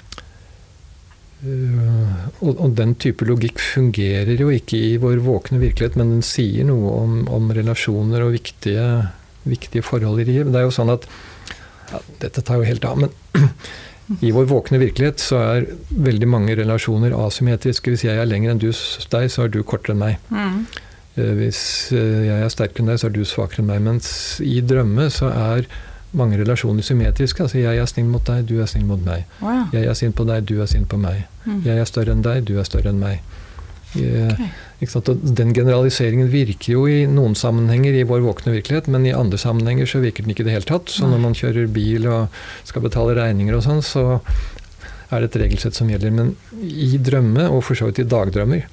[1.46, 6.26] Eh, og, og, den type logikk fungerer jo ikke i vår våkne virkelighet, men den
[6.26, 8.86] sier noe om, om relasjoner og viktige,
[9.46, 10.54] viktige, forhold i livet.
[10.54, 11.10] Det er jo sånn at
[11.92, 13.12] ja, Dette tar jo helt av, men
[14.22, 17.94] i vår våkne virkelighet så er veldig mange relasjoner asymmetriske.
[17.94, 20.30] Hvis jeg er lenger enn du, deg, så er du kortere enn meg.
[20.30, 20.60] Mm.
[21.16, 21.62] Eh, hvis
[21.96, 23.82] eh, jeg er sterkere enn deg, så er du svakere enn meg.
[23.88, 24.10] Mens
[24.46, 25.70] i drømme så er
[26.16, 27.48] mange relasjoner symmetriske.
[27.48, 29.26] Altså jeg er snill mot deg, du er snill mot meg.
[29.42, 29.66] Wow.
[29.76, 31.26] Jeg er sint på deg, du er sint på meg.
[31.48, 31.64] Mm.
[31.66, 33.26] Jeg er større enn deg, du er større enn meg.
[33.96, 34.50] Okay.
[34.80, 39.88] Den generaliseringen virker jo i noen sammenhenger i vår våkne virkelighet, men i andre sammenhenger
[39.88, 40.92] så virker den ikke i det hele tatt.
[40.92, 42.34] Så når man kjører bil og
[42.68, 44.06] skal betale regninger og sånn, så
[45.14, 46.12] er det et regelsett som gjelder.
[46.12, 48.66] Men i drømme, og for så vidt i dagdrømmer,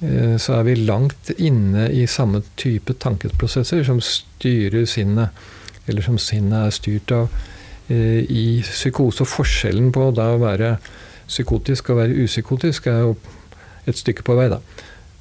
[0.00, 5.46] eh, så er vi langt inne i samme type tankeprosesser som styrer sinnet
[5.86, 7.30] eller som sinnet er styrt av
[7.88, 9.22] eh, i psykose.
[9.22, 10.76] Og forskjellen på da å være
[11.26, 13.16] psykotisk og være upsykotisk er jo
[13.86, 14.60] et stykke på vei, da.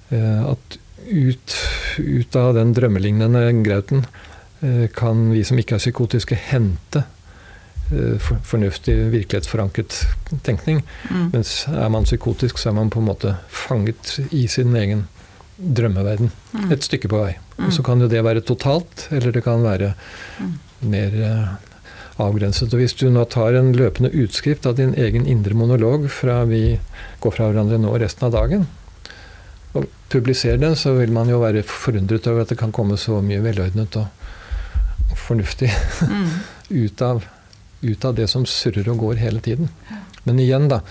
[0.09, 1.57] Eh, at ut,
[1.97, 4.05] ut av den drømmelignende grauten
[4.61, 7.05] eh, kan vi som ikke er psykotiske, hente
[7.85, 9.93] fornuftig, virkelighetsforankret
[10.41, 10.79] tenkning.
[11.05, 11.27] Mm.
[11.35, 15.03] Mens er man psykotisk, så er man på en måte fanget i sin egen
[15.57, 16.31] drømmeverden.
[16.55, 16.71] Mm.
[16.73, 17.35] Et stykke på vei.
[17.59, 17.67] Mm.
[17.67, 19.91] Og så kan jo det være totalt, eller det kan være
[20.39, 20.55] mm.
[20.89, 21.19] mer
[22.21, 22.73] avgrenset.
[22.73, 26.79] Og hvis du nå tar en løpende utskrift av din egen indre monolog fra vi
[27.23, 28.65] går fra hverandre nå resten av dagen,
[30.09, 33.41] publiserer den, så vil man jo være forundret over at det kan komme så mye
[33.43, 35.71] velordnet og fornuftig
[36.09, 36.27] mm.
[36.83, 37.25] ut, av,
[37.81, 39.71] ut, av, det som surrer og går hele tiden.
[40.25, 40.81] Men igjen, da.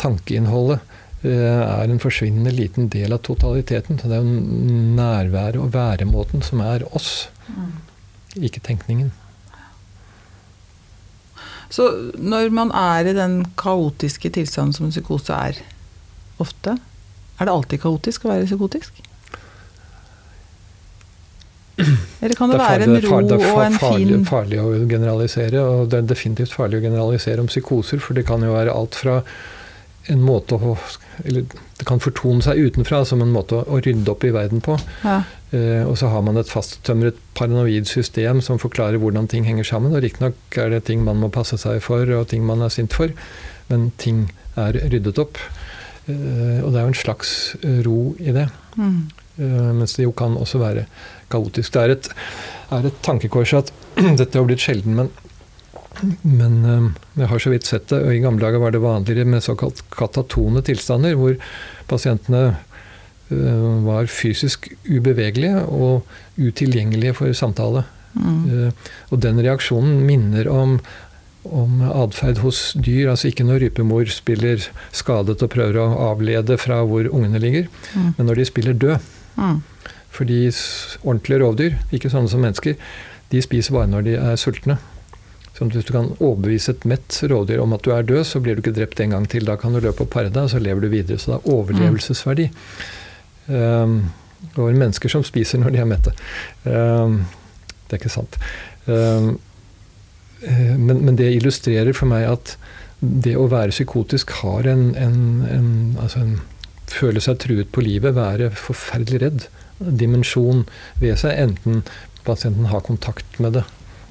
[0.00, 0.80] Tankeinnholdet
[1.22, 3.98] eh, er en forsvinnende liten del av totaliteten.
[3.98, 8.40] Så det er jo nærværet og væremåten som er oss, mm.
[8.50, 9.12] ikke tenkningen.
[11.74, 15.62] Så når man er i den kaotiske tilstanden som psykose er
[16.42, 16.76] ofte,
[17.38, 19.02] er det alltid kaotisk å være psykotisk?
[21.74, 24.68] Eller kan det, det være en ro det er og en farlig, fin farlig å
[24.86, 28.74] generalisere, og det er definitivt farlig å generalisere om psykoser, for det kan jo være
[28.74, 29.18] alt fra
[30.12, 30.76] en måte å
[31.24, 31.46] Eller
[31.78, 34.76] det kan fortone seg utenfra som en måte å, å rydde opp i verden på.
[35.04, 35.22] Ja.
[35.54, 39.94] Eh, og så har man et fasttømret paranoid system som forklarer hvordan ting henger sammen.
[39.94, 42.94] Og riktignok er det ting man må passe seg for, og ting man er sint
[42.94, 43.14] for,
[43.70, 44.26] men ting
[44.60, 45.40] er ryddet opp.
[46.04, 47.30] Eh, og det er jo en slags
[47.62, 48.46] eh, ro i det.
[48.76, 48.96] Mm.
[49.40, 50.86] Eh, mens det jo kan også være
[51.32, 51.72] kaotisk.
[51.74, 52.10] Det er et,
[52.76, 53.72] er et tankekors at
[54.20, 55.14] dette har blitt sjelden, men
[56.26, 56.56] men
[57.14, 59.78] jeg har så vidt sett det, og i gamle dager var det vanligere med såkalt
[59.94, 61.36] katatone tilstander, hvor
[61.86, 62.40] pasientene
[63.30, 66.02] var fysisk ubevegelige og
[66.34, 67.84] utilgjengelige for samtale.
[68.18, 68.74] Mm.
[69.14, 70.74] Og den reaksjonen minner om,
[71.44, 73.10] om atferd hos dyr.
[73.12, 78.10] Altså ikke når rypemor spiller skadet og prøver å avlede fra hvor ungene ligger, mm.
[78.16, 79.12] men når de spiller død.
[79.36, 79.60] Mm.
[80.14, 80.40] Fordi
[81.02, 82.76] ordentlige rovdyr, ikke sånne som mennesker,
[83.32, 84.78] de spiser bare når de er sultne.
[85.54, 88.56] Så Hvis du kan overbevise et mett rovdyr om at du er død, så blir
[88.56, 89.46] du ikke drept en gang til.
[89.46, 91.18] Da kan du løpe og pare deg, og så lever du videre.
[91.18, 92.48] Så det er overlevelsesverdi.
[93.46, 94.10] Um,
[94.56, 96.14] og mennesker som spiser når de er mette.
[96.66, 97.20] Um,
[97.86, 98.38] det er ikke sant.
[98.86, 99.36] Um,
[100.78, 102.56] men, men, det illustrerer for meg at
[103.00, 106.34] det å være psykotisk har en, en, en, altså en
[106.94, 109.46] Føle seg truet på livet, være forferdelig redd.
[109.80, 110.60] Dimensjon
[111.00, 111.80] ved seg, enten
[112.28, 113.62] pasienten har kontakt med det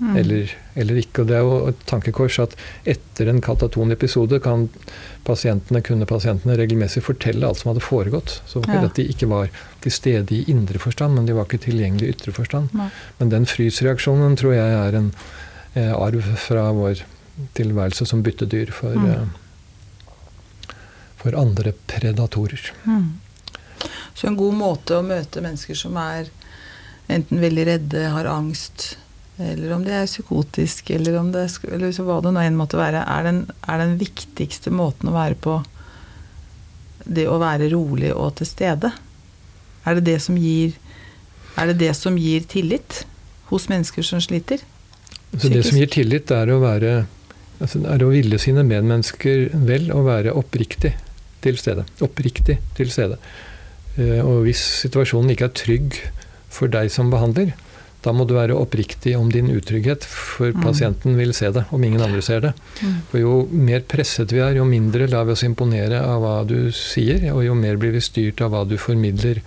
[0.03, 0.15] mm.
[0.17, 1.23] eller, eller, ikke.
[1.23, 2.55] Og det er jo et tankekors at
[2.89, 4.67] etter en kataton episode kan
[5.27, 8.39] pasientene, kunne pasientene regelmessig fortelle alt som hadde foregått.
[8.49, 8.81] Så ja.
[8.83, 12.17] at de ikke var til stede i indre forstand, men de var ikke tilgjengelige i
[12.17, 12.73] ytre forstand.
[12.77, 12.89] Nei.
[13.21, 15.31] Men den frysreaksjonen tror jeg er en eh,
[15.81, 17.01] arv fra vår
[17.57, 19.09] tilværelse som byttedyr for, mm.
[19.09, 20.75] eh,
[21.17, 22.71] for andre predatorer.
[22.85, 23.19] Mm.
[24.13, 26.29] Så en god måte å møte mennesker som er
[27.11, 28.93] enten veldig redde, har angst,
[29.41, 33.01] eller om det er psykotisk, eller, om det, eller hva det nå enn måtte være,
[33.09, 35.57] er den, er den viktigste måten å være på
[37.03, 38.93] det å være rolig og til stede?
[39.83, 40.77] Er det det som gir,
[41.59, 43.03] er det det som gir tillit
[43.49, 44.61] hos mennesker som sliter?
[45.37, 46.93] Så det som gir tillit, er å være
[47.63, 50.93] altså er å ville sine medmennesker vel og være oppriktig
[51.43, 51.85] til stede.
[52.03, 53.19] Oppriktig til stede.
[53.97, 55.99] Eh, og hvis situasjonen ikke er trygg
[56.53, 57.53] for deg som behandler,
[58.03, 60.63] da må du være oppriktig om din utrygghet, for mm.
[60.65, 62.51] pasienten vil se det, om ingen andre ser det.
[62.81, 62.97] Mm.
[63.11, 66.57] For jo mer presset vi er, jo mindre lar vi oss imponere av hva du
[66.75, 69.39] sier, og jo mer blir vi styrt av hva du formidler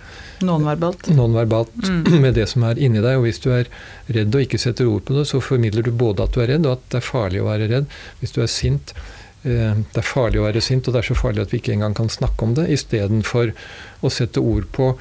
[0.45, 2.01] nonverbalt, nonverbalt mm.
[2.23, 3.19] med det som er inni deg.
[3.19, 3.69] Og hvis du er
[4.13, 6.67] redd og ikke setter ord på det, så formidler du både at du er redd,
[6.67, 7.93] og at det er farlig å være redd.
[8.21, 8.95] Hvis du er sint,
[9.43, 11.77] eh, det er farlig å være sint, og det er så farlig at vi ikke
[11.77, 13.55] engang kan snakke om det, istedenfor
[14.01, 14.93] å sette ord på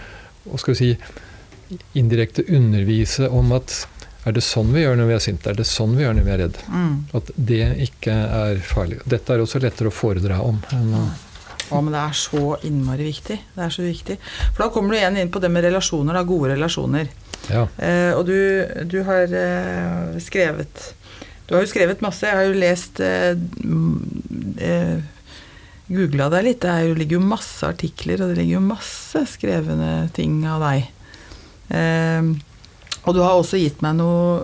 [0.46, 0.90] og skal vi si,
[1.99, 3.75] indirekte undervise om at
[4.27, 5.51] er det sånn vi gjør når vi er sinte?
[5.51, 6.57] Er det sånn vi gjør når vi er redd?
[6.66, 6.94] Mm.
[7.14, 8.99] At det ikke er farlig.
[9.07, 10.59] Dette er også lettere å foredra om.
[10.75, 11.05] enn å
[11.71, 13.39] ja, men det er så innmari viktig.
[13.55, 14.19] Det er så viktig.
[14.53, 16.25] For da kommer du igjen inn på det med relasjoner, da.
[16.27, 17.11] Gode relasjoner.
[17.51, 17.67] Ja.
[17.79, 18.39] Eh, og du,
[18.91, 20.81] du har eh, skrevet
[21.47, 22.27] Du har jo skrevet masse.
[22.27, 23.37] Jeg har jo lest eh,
[24.71, 25.13] eh
[25.87, 26.65] Googla deg litt.
[26.65, 30.89] Det ligger jo masse artikler, og det ligger jo masse skrevne ting av deg.
[31.71, 32.33] Eh,
[33.07, 34.40] og du har også gitt meg noe,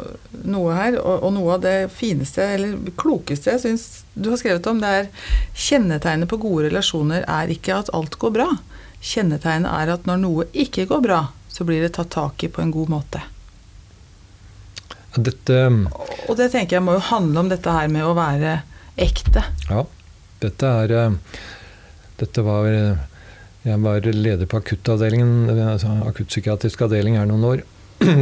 [0.46, 4.68] noe her, og, og, noe av det fineste, eller klokeste jeg syns du har skrevet
[4.70, 5.09] om, det er
[5.59, 8.48] kjennetegnet på gode relasjoner er ikke at alt går bra.
[9.03, 11.20] Kjennetegnet er at når noe ikke går bra,
[11.51, 13.25] så blir det tatt tak i på en god måte.
[15.12, 15.57] Dette
[16.31, 18.61] Og det tenker jeg må jo handle om dette her med å være
[18.94, 19.42] ekte.
[19.68, 19.83] Ja.
[20.42, 21.18] Dette er eh,
[22.22, 22.70] Dette var
[23.62, 27.61] jeg var leder på akuttavdelingen, altså akuttpsykiatrisk avdeling her noen år.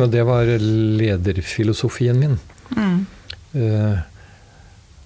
[0.03, 0.51] Og det var
[1.01, 2.39] lederfilosofien min.
[2.77, 3.03] Mm.
[3.55, 3.99] Uh,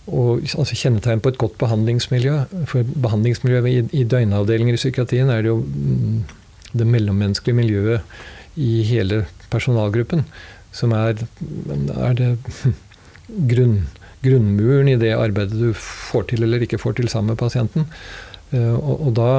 [0.05, 2.41] og altså kjennetegn på et godt behandlingsmiljø.
[2.69, 6.19] For behandlingsmiljøet i, i døgnavdelinger i psykiatrien er det jo mm,
[6.75, 10.27] det mellommenneskelige miljøet i hele personalgruppen
[10.75, 11.23] som er,
[11.95, 12.31] er det
[13.51, 13.79] grunn,
[14.25, 17.89] grunnmuren i det arbeidet du får til eller ikke får til sammen med pasienten.
[18.55, 19.31] Og, og da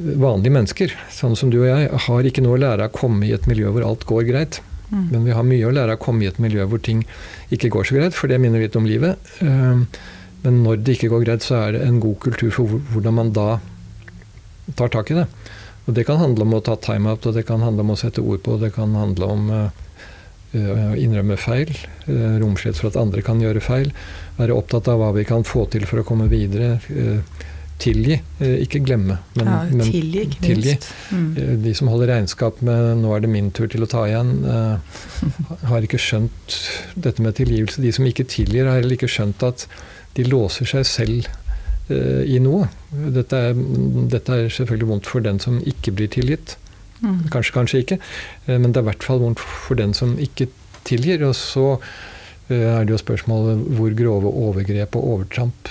[0.00, 3.26] Vanlige mennesker, sånn som du og jeg, har ikke noe å lære av å komme
[3.28, 4.60] i et miljø hvor alt går greit.
[4.90, 5.04] Mm.
[5.10, 7.02] Men vi har mye å lære av å komme i et miljø hvor ting
[7.54, 9.20] ikke går så greit, for det minner litt om livet.
[10.40, 13.34] Men når det ikke går greit, så er det en god kultur for hvordan man
[13.36, 13.48] da
[14.78, 15.26] tar tak i det.
[15.86, 18.22] Og Det kan handle om å ta time-out, og det kan handle om å sette
[18.22, 19.70] ord på, det kan handle om uh,
[20.54, 21.72] å innrømme feil,
[22.06, 23.90] uh, romslighet for at andre kan gjøre feil,
[24.38, 26.78] være opptatt av hva vi kan få til for å komme videre.
[27.80, 29.16] Tilgi, ikke glemme.
[29.38, 30.74] Men, ja, tilgi, ikke tilgi.
[31.16, 31.62] Mm.
[31.64, 34.44] De som holder regnskap med 'nå er det min tur til å ta igjen',
[35.70, 36.58] har ikke skjønt
[36.94, 37.80] dette med tilgivelse.
[37.80, 39.64] De som ikke tilgir, har heller ikke skjønt at
[40.16, 41.28] de låser seg selv
[41.90, 42.68] uh, i noe.
[42.90, 43.58] Dette er,
[44.12, 46.56] dette er, selvfølgelig vondt for den som ikke blir tilgitt.
[47.00, 47.30] Mm.
[47.32, 48.00] Kanskje, kanskje ikke.
[48.48, 50.50] Uh, men det er i hvert fall vondt for den som ikke
[50.88, 51.24] tilgir.
[51.28, 51.76] Og så
[52.50, 55.70] er det jo spørsmålet hvor grove overgrep og overtramp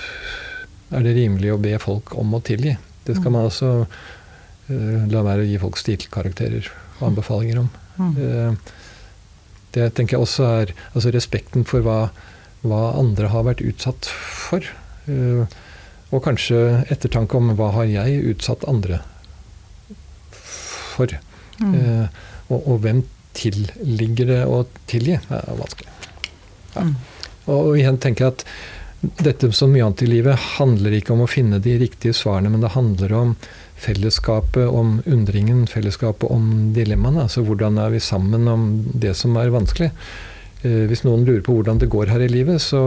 [0.90, 2.76] er det rimelig å be folk om å tilgi.
[3.06, 3.36] Det skal mm.
[3.36, 3.70] man også
[5.10, 6.68] la være å gi folk stilkarakterer
[7.00, 7.70] og anbefalinger om.
[7.98, 8.76] Uh,
[9.74, 11.98] Det tenker jeg også er altså respekten for hva
[12.66, 14.64] hva andre har vært utsatt for.
[15.08, 15.46] Uh,
[16.10, 16.58] og kanskje
[16.90, 18.98] ettertanke om hva har jeg utsatt andre
[20.34, 21.12] for.
[21.60, 21.74] Mm.
[21.76, 22.06] Eh,
[22.48, 23.04] og, og, hvem
[23.36, 25.20] tilligger det å tilgi?
[25.28, 25.92] Det er vanskelig.
[26.74, 26.82] Ja.
[26.82, 26.96] Mm.
[27.44, 28.44] Og, og, igjen tenker jeg at
[29.00, 32.60] dette som mye annet i livet handler ikke om å finne de riktige svarene, men
[32.64, 33.36] det handler om
[33.80, 37.24] fellesskapet, om undringen, fellesskapet om dilemmaene.
[37.24, 39.88] Altså hvordan er vi sammen om det som er vanskelig.
[40.60, 42.82] Eh, hvis noen lurer på hvordan det går her i livet, så,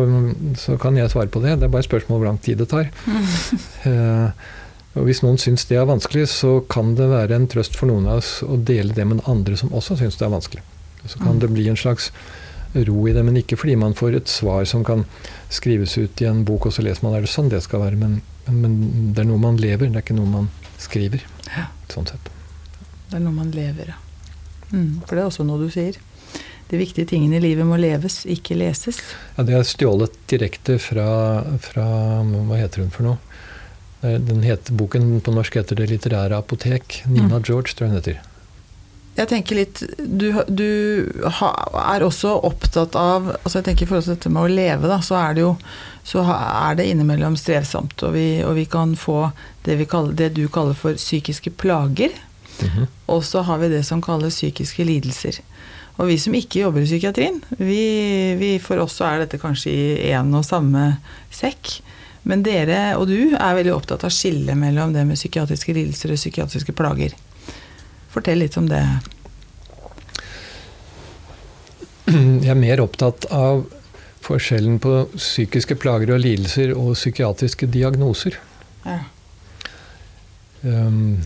[0.61, 1.55] så, kan jeg svare på det.
[1.57, 2.91] Det er bare et spørsmål hvor lang tid det tar.
[3.09, 4.29] Mm.
[4.93, 8.05] og Hvis noen syns det er vanskelig, så kan det være en trøst for noen
[8.05, 10.61] av oss å dele det med andre som også syns det er vanskelig.
[11.07, 11.41] Så kan mm.
[11.41, 12.11] det bli en slags
[12.73, 15.05] ro i det, men ikke fordi man får et svar som kan
[15.53, 17.99] skrives ut i en bok, og så leser man er det sånn det skal være.
[17.99, 18.79] Men, men,
[19.13, 20.49] det er noe man lever, det er ikke noe man
[20.81, 21.25] skriver.
[21.53, 21.67] Ja.
[21.93, 22.31] Sånn sett.
[23.11, 23.99] Det er noe man lever, ja.
[24.73, 25.99] Mm, for det er også noe du sier
[26.73, 28.97] de viktige tingene i livet må leves, ikke leses.
[29.35, 31.85] Ja, Det er stjålet direkte fra, fra
[32.23, 33.17] Hva heter hun for noe?
[34.01, 37.03] Eh, den heter, boken på norsk heter 'Det litterære apotek'.
[37.05, 37.43] Nina mm.
[37.43, 38.32] George, tror jeg hun heter.
[39.13, 40.69] Jeg tenker litt Du, du
[41.21, 44.99] er også opptatt av altså jeg tenker I forhold til dette med å leve, da,
[45.05, 45.55] så er det jo
[46.03, 48.01] så er det innimellom strevsomt.
[48.03, 49.29] Og vi, og vi kan få
[49.63, 52.11] det, vi kaller, det, du kaller for psykiske plager.
[52.59, 52.87] Mm -hmm.
[53.05, 55.39] Og så har vi det som kalles psykiske lidelser.
[55.95, 59.71] Og vi som ikke jobber i psykiatrien, vi, vi for oss så er dette kanskje
[59.71, 60.97] i én og samme
[61.31, 61.81] sekk.
[62.23, 66.15] Men dere og du er veldig opptatt av skillet mellom det med psykiatriske lidelser og
[66.15, 67.13] psykiatriske plager.
[68.13, 68.83] Fortell litt om det.
[72.13, 73.63] Jeg er mer opptatt av
[74.23, 78.37] forskjellen på psykiske plager og lidelser og psykiatriske diagnoser.
[78.85, 78.99] Ja.
[80.63, 81.23] Um,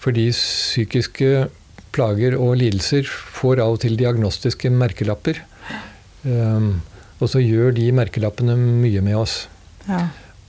[0.00, 1.48] fordi psykiske
[1.94, 5.42] plager og lidelser får av og til diagnostiske merkelapper.
[6.24, 6.80] Um,
[7.20, 9.42] og så gjør de merkelappene mye med oss.
[9.86, 10.06] Ja.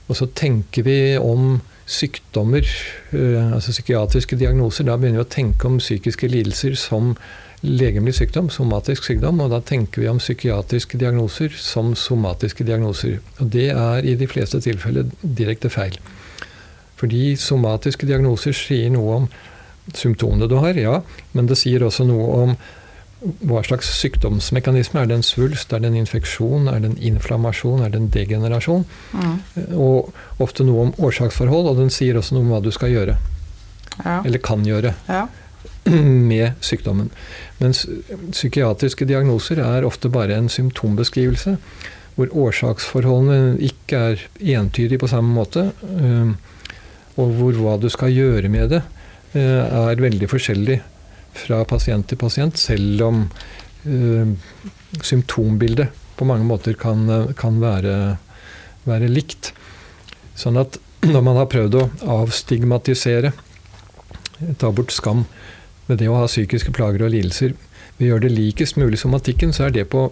[0.08, 2.66] Og så tenker vi om sykdommer,
[3.12, 4.86] uh, altså psykiatriske diagnoser.
[4.88, 7.14] Da begynner vi å tenke om psykiske lidelser som
[7.62, 9.40] legemlig sykdom, somatisk sykdom.
[9.44, 13.20] Og da tenker vi om psykiatriske diagnoser som somatiske diagnoser.
[13.38, 15.98] Og det er i de fleste tilfeller direkte feil.
[17.00, 19.32] Fordi somatiske diagnoser sier noe om
[19.98, 21.00] symptomene du har, ja.
[21.34, 22.54] Men det sier også noe om
[23.46, 25.02] hva slags sykdomsmekanisme.
[25.02, 28.10] Er det en svulst, er det en infeksjon, er det en inflammasjon, er det en
[28.12, 28.84] degenerasjon?
[29.12, 29.36] Mm.
[29.78, 33.16] Og ofte noe om årsaksforhold, og den sier også noe om hva du skal gjøre.
[34.02, 34.18] Ja.
[34.20, 34.94] Eller kan gjøre.
[35.08, 35.26] Ja.
[36.32, 37.10] Med sykdommen.
[37.62, 37.84] Mens
[38.32, 41.56] psykiatriske diagnoser er ofte bare en symptombeskrivelse.
[42.16, 44.24] Hvor årsaksforholdene ikke er
[44.58, 45.70] entydige på samme måte.
[47.16, 48.82] Og hvor hva du skal gjøre med det,
[49.32, 50.74] Eh, er veldig forskjellig
[51.36, 53.24] fra pasient til pasient, selv om
[53.86, 54.32] uh,
[55.00, 57.06] symptombildet på mange måter kan,
[57.38, 58.16] kan være,
[58.84, 59.52] være, likt.
[60.38, 60.78] Sånn at
[61.14, 61.88] når man har prøvd å
[62.20, 63.32] avstigmatisere,
[64.58, 65.24] ta bort skam
[65.88, 67.56] ved det å ha psykiske plager og lidelser,
[67.96, 70.08] ved å gjøre det likest mulig somatikken, så er det på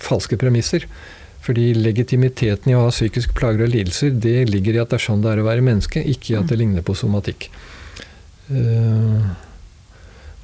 [0.00, 0.86] falske premisser.
[1.44, 5.06] Fordi legitimiteten i å ha psykiske plager og lidelser, det ligger i at det er
[5.06, 7.50] sånn det er å være menneske, ikke i at det ligner på somatikk.
[8.48, 9.28] Uh,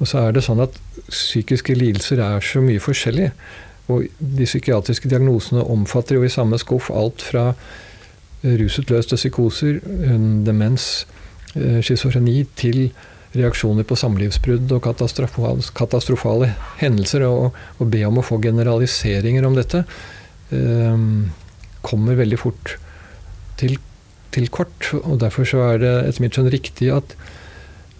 [0.01, 0.73] og så er det sånn at
[1.11, 3.29] psykiske lidelser er så mye forskjellig.
[3.91, 7.51] Og de psykiatriske diagnosene omfatter jo i samme skuff alt fra
[8.41, 9.77] rusutløste psykoser,
[10.47, 11.05] demens,
[11.53, 12.87] uh, schizofreni, til
[13.37, 16.49] reaksjoner på samlivsbrudd og katastrofale, katastrofale
[16.81, 17.27] hendelser.
[17.27, 19.85] Og, og, be om å få generaliseringer om dette.
[20.51, 21.05] eh,
[21.81, 22.75] kommer veldig fort
[23.61, 23.77] til,
[24.35, 24.89] til kort.
[25.03, 27.15] Og derfor så er det etter mitt skjønn riktig at,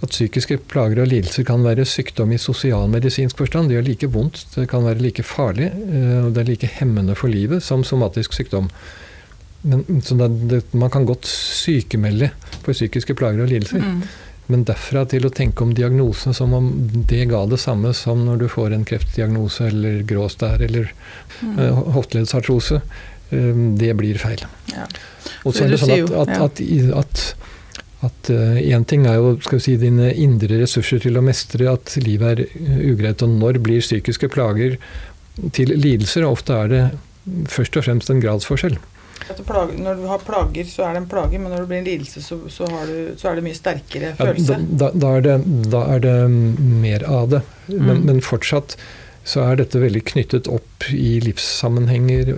[0.01, 3.69] at psykiske plager og lidelser kan være sykdom i sosialmedisinsk forstand.
[3.69, 7.15] Det gjør like vondt, det kan være like farlig, eh, og det er like hemmende
[7.17, 8.71] for livet som somatisk sykdom.
[9.61, 12.31] Men, det, det, man kan godt sykemelde
[12.63, 13.83] for psykiske plager og lidelser.
[13.85, 14.01] Mm.
[14.51, 16.71] Men derfra til å tenke om diagnosen som om
[17.07, 21.59] det ga det samme som når du får en kreftdiagnose eller gråstær eller mm.
[21.59, 22.81] uh, hofteleddsartrose,
[23.31, 24.43] um, det blir feil.
[24.73, 24.89] Ja.
[25.45, 26.63] Og så er det sånn at, at, at,
[27.03, 27.23] at,
[28.05, 31.95] at uh, ting er jo skal vi si, dine indre ressurser til å mestre at
[32.01, 32.45] livet er
[32.91, 34.79] ugreit, og når blir psykiske plager
[35.53, 36.25] til lidelser?
[36.25, 36.83] Og ofte er det
[37.51, 38.79] først og fremst en gradsforskjell.
[39.45, 41.87] Plager, når du har plager, så er det en plage, men når det blir en
[41.87, 44.57] lidelse, så, så, du, så er det mye sterkere følelse.
[44.57, 45.35] Ja, da, da, er det,
[45.71, 46.15] da, er det,
[46.81, 47.43] mer av det.
[47.69, 48.03] Men, mm.
[48.09, 48.75] men, fortsatt
[49.27, 52.31] så er dette veldig knyttet opp i livssammenhenger,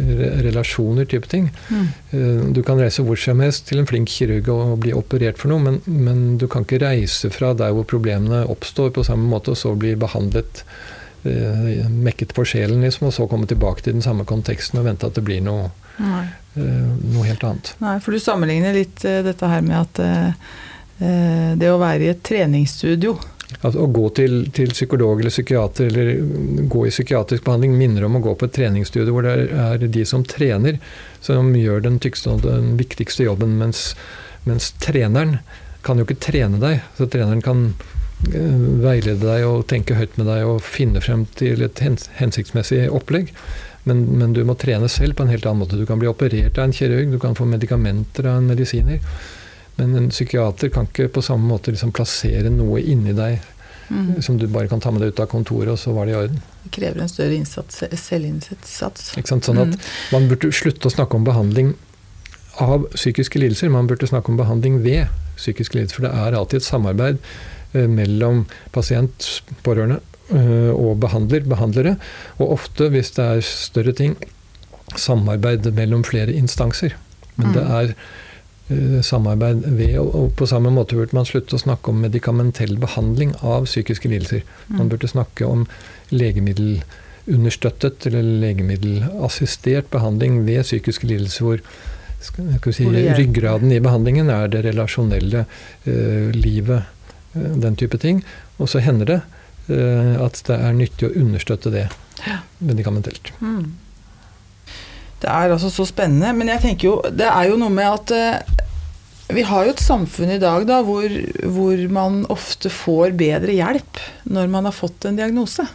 [0.44, 1.48] relasjoner, type ting.
[1.70, 1.86] Mm.
[2.12, 5.54] Eh, du kan reise hvor som helst til en flink kirurg og bli operert for
[5.54, 9.56] noe, men, men, du kan ikke reise fra der hvor problemene oppstår på samme måte,
[9.56, 10.66] og så bli behandlet
[11.24, 15.08] eh, mekket på sjelen, liksom, og så komme tilbake til den samme konteksten og vente
[15.08, 15.72] at det blir noe
[16.56, 16.62] Eh,
[17.14, 17.74] noe helt annet.
[17.82, 20.52] Nei, for du sammenligner litt uh, dette her med at eh,
[21.58, 23.16] det å være i et treningsstudio
[23.62, 28.18] Altså, å gå til, til, psykolog eller psykiater eller gå i psykiatrisk behandling minner om
[28.20, 30.80] å gå på et treningsstudio hvor det er, de som trener,
[31.24, 33.92] som gjør den tykkeste og den viktigste jobben, mens,
[34.48, 35.38] mens treneren
[35.84, 36.82] kan jo ikke trene deg.
[36.98, 37.68] Så treneren kan
[38.24, 43.34] veilede deg og tenke høyt med deg og finne frem til et hensiktsmessig opplegg.
[43.84, 45.80] Men, men, du må trene selv på en helt annen måte.
[45.80, 49.04] Du kan bli operert av en kirurg, du kan få medikamenter av en medisiner.
[49.80, 53.40] Men en psykiater kan ikke på samme måte liksom plassere noe inni deg
[53.90, 54.22] mm.
[54.26, 56.20] som du bare kan ta med deg ut av kontoret, og så var det i
[56.20, 56.44] orden.
[56.66, 59.10] Det krever en større innsats, selvinnsats.
[59.18, 59.50] Ikke sant?
[59.50, 59.90] Sånn at mm.
[60.14, 61.74] man burde slutte å snakke om behandling
[62.62, 63.74] av psykiske lidelser.
[63.74, 65.10] Man burde snakke om behandling ved
[65.40, 65.98] psykiske lidelser.
[65.98, 67.22] For det er alltid et samarbeid
[67.74, 68.46] eh, mellom
[68.76, 69.30] pasient,
[69.66, 71.98] pårørende Eh, og behandler, behandlere.
[72.40, 74.16] Og ofte, hvis det er større ting,
[74.96, 76.96] samarbeid mellom flere instanser.
[77.36, 77.54] Men mm.
[77.58, 77.96] det er uh,
[79.04, 83.68] samarbeid ved og, på samme måte burde man slutte å snakke om medikamentell behandling av
[83.68, 84.46] psykiske lidelser.
[84.70, 84.78] Mm.
[84.80, 85.66] Man burde snakke om
[86.14, 91.44] legemiddelunderstøttet eller legemiddelassistert behandling ved psykiske lidelser,
[92.64, 96.88] hvor si, ryggraden i behandlingen er det relasjonelle eh, livet,
[97.36, 98.24] uh, den type ting.
[98.64, 99.22] Og så hender det
[99.72, 101.86] Eh, at det er nyttig å understøtte det
[102.60, 103.32] medikamentelt.
[103.40, 103.78] Mm.
[105.24, 106.34] Det er altså så spennende.
[106.36, 108.64] Men jeg tenker jo, det er jo noe med at eh,
[109.34, 111.08] vi har jo et samfunn i dag da, hvor,
[111.48, 115.66] hvor, man ofte får bedre hjelp når man har fått en diagnose.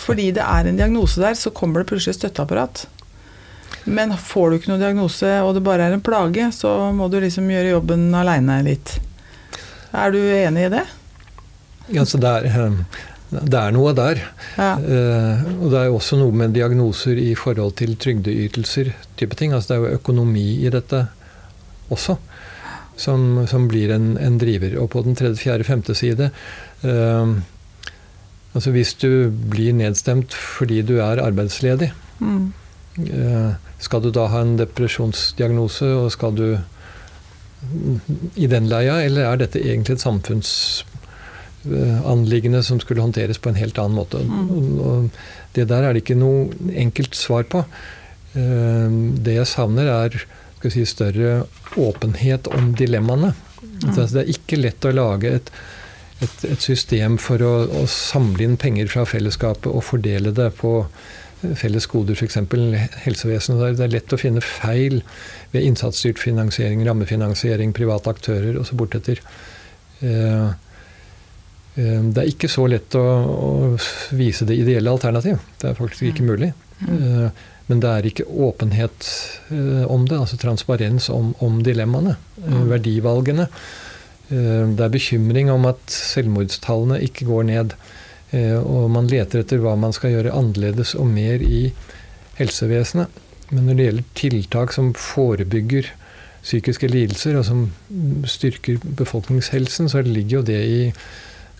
[0.00, 2.86] Fordi det er en diagnose der, så kommer det plutselig støtteapparat.
[3.84, 7.20] Men får du ikke noen diagnose, og det bare er en plage, så må du
[7.22, 8.96] liksom gjøre jobben aleine litt.
[9.96, 10.84] Er du enig i det?
[11.90, 14.20] Ja, så det er, eh, det er noe der.
[14.58, 14.72] Ja.
[14.82, 18.92] Uh, og det er jo også noe med diagnoser i forhold til trygdeytelser.
[19.16, 19.52] type ting.
[19.52, 21.04] Altså Det er jo økonomi i dette
[21.90, 22.16] også,
[22.96, 24.76] som, som blir en, en, driver.
[24.82, 26.30] Og på den tredje, fjerde, femte side
[26.82, 27.38] uh,
[28.54, 32.52] altså Hvis du blir nedstemt fordi du er arbeidsledig, mm.
[32.98, 36.46] uh, skal du da ha en depresjonsdiagnose, og skal du
[38.40, 40.02] i den leia, eller er dette egentlig et
[41.62, 44.18] samfunnsanliggende som skulle håndteres på en helt annen måte?
[44.18, 45.10] Mm.
[45.52, 47.64] Det der er det ikke noe enkelt svar på.
[48.34, 48.88] Eh,
[49.20, 51.44] det jeg savner, er si, større
[51.76, 53.34] åpenhet om dilemmaene.
[53.60, 53.94] Mm.
[53.94, 55.50] Det er ikke lett å lage et,
[56.20, 60.84] et, et system for å, å, samle inn penger fra fellesskapet og fordele det på
[61.56, 62.36] felles goder, f.eks.
[63.06, 63.78] helsevesenet.
[63.78, 65.00] Det er lett å finne feil
[65.54, 69.22] ved innsatsstyrt finansiering, rammefinansiering, private aktører og så bortetter.
[70.04, 70.69] Eh, eh,
[71.80, 73.04] det er ikke så lett å,
[74.16, 75.38] vise det ideelle alternativ.
[75.60, 76.30] Det er faktisk ikke mm.
[76.32, 76.50] mulig.
[76.80, 77.30] Mm.
[77.70, 79.08] Men det er ikke åpenhet
[79.86, 82.64] om det, altså transparens om, om dilemmaene, mm.
[82.72, 83.46] verdivalgene.
[84.28, 87.76] Det er bekymring om at selvmordstallene ikke går ned.
[88.30, 91.70] Eh, og man leter etter hva man skal gjøre annerledes og mer i
[92.38, 93.22] helsevesenet.
[93.50, 95.90] Men når det gjelder tiltak som forebygger
[96.40, 97.66] psykiske lidelser, og som
[98.30, 100.84] styrker befolkningshelsen, så ligger jo det i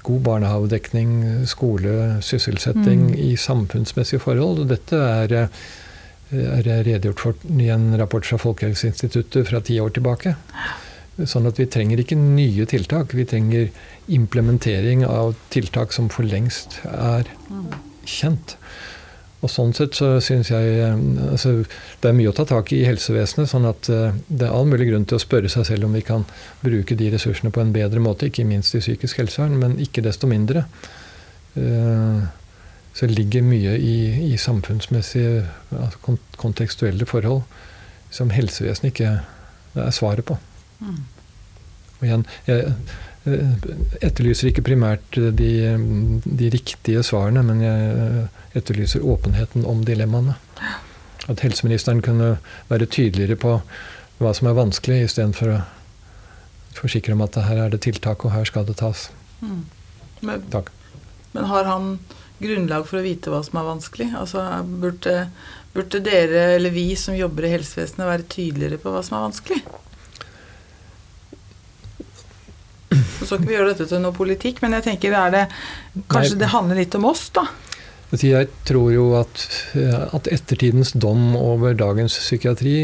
[0.07, 1.15] god barnehavedekning,
[1.51, 1.95] skole,
[2.25, 3.17] sysselsetting, mm.
[3.31, 4.65] i samfunnsmessige forhold.
[4.65, 5.35] Og dette er,
[6.31, 10.37] er redegjort for i en rapport fra Folkehelseinstituttet fra ti år tilbake.
[11.29, 13.13] Sånn at vi trenger ikke nye tiltak.
[13.17, 13.69] Vi trenger
[14.11, 17.29] implementering av tiltak som for lengst er
[18.09, 18.57] kjent.
[19.41, 20.99] Og sånn sett så syns jeg eh,
[21.33, 21.63] altså,
[22.03, 23.49] Det er mye å ta tak i i helsevesenet.
[23.49, 26.05] sånn at uh, det er all mulig grunn til å spørre seg selv om vi
[26.05, 26.27] kan
[26.61, 30.29] bruke de ressursene på en bedre måte, ikke minst i psykisk helsevern, men ikke desto
[30.31, 30.67] mindre.
[31.55, 32.29] Så
[32.95, 33.97] så ligger mye i,
[34.33, 37.43] i samfunnsmessige, altså, kontekstuelle forhold
[38.11, 39.13] som helsevesenet ikke
[39.79, 40.37] er svaret på.
[40.81, 40.99] Mm.
[42.01, 42.75] Og igjen, jeg,
[43.25, 45.51] etterlyser ikke primært de,
[46.25, 50.37] de, riktige svarene, men jeg etterlyser åpenheten om dilemmaene.
[51.29, 52.39] At helseministeren kunne
[52.71, 53.59] være tydeligere på
[54.21, 55.61] hva som er vanskelig, istedenfor å
[56.77, 59.09] forsikre om at her er det tiltak, og her skal det tas.
[59.41, 59.65] Mm.
[60.25, 60.49] Men.
[61.33, 61.93] Men har han
[62.41, 64.09] grunnlag for å vite hva som er vanskelig?
[64.17, 64.43] Altså,
[64.81, 65.15] burde,
[65.75, 69.63] burde dere, eller vi som jobber i helsevesenet, være tydeligere på hva som er vanskelig?
[72.91, 75.43] Så skal ikke vi gjøre dette til noe politikk, men jeg tenker er det,
[76.11, 76.41] kanskje Nei.
[76.43, 77.47] det handler litt om oss, da?
[78.11, 79.45] Jeg tror jo at,
[79.79, 82.75] at, ettertidens dom over dagens psykiatri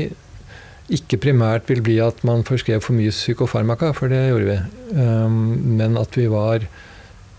[0.95, 4.59] ikke primært vil bli at man forskrev for mye psykofarmaka, for det gjorde vi.
[4.95, 6.63] Um, men at vi var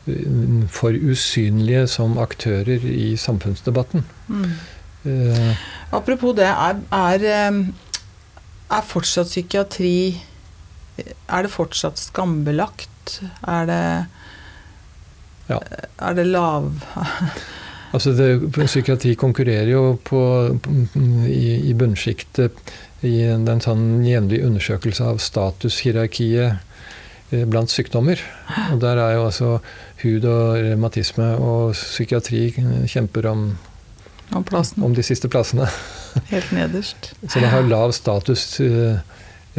[0.10, 4.04] um, for usynlige som aktører i samfunnsdebatten.
[4.28, 4.52] Mm.
[5.08, 5.64] Uh,
[5.96, 7.64] Apropos det, er, er, um,
[8.68, 10.20] er fortsatt psykiatri
[10.98, 13.22] er det fortsatt skambelagt?
[13.48, 13.84] Er det
[15.48, 15.62] ja.
[16.04, 16.74] Er det lav
[17.96, 20.20] Altså det, Psykiatri konkurrerer jo på,
[21.32, 22.58] i, i bunnsjiktet
[23.08, 26.58] i en, en sånn jevnlig undersøkelse av statushierarkiet
[27.32, 28.20] eh, blant sykdommer.
[28.74, 29.52] Og der er jo altså
[30.02, 32.50] hud og revmatisme og psykiatri
[32.92, 33.48] kjemper om,
[34.36, 34.46] om,
[34.84, 35.70] om de siste plassene.
[36.28, 37.14] Helt nederst.
[37.32, 38.50] Så det har lav status.
[38.60, 39.00] Uh,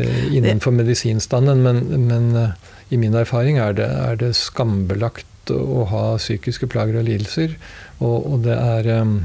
[0.05, 1.63] innenfor medisinstanden.
[1.63, 2.51] Men, men eh,
[2.89, 7.57] i min erfaring er det, er det, skambelagt å ha psykiske plager og lidelser.
[7.99, 9.19] Og, og det er um,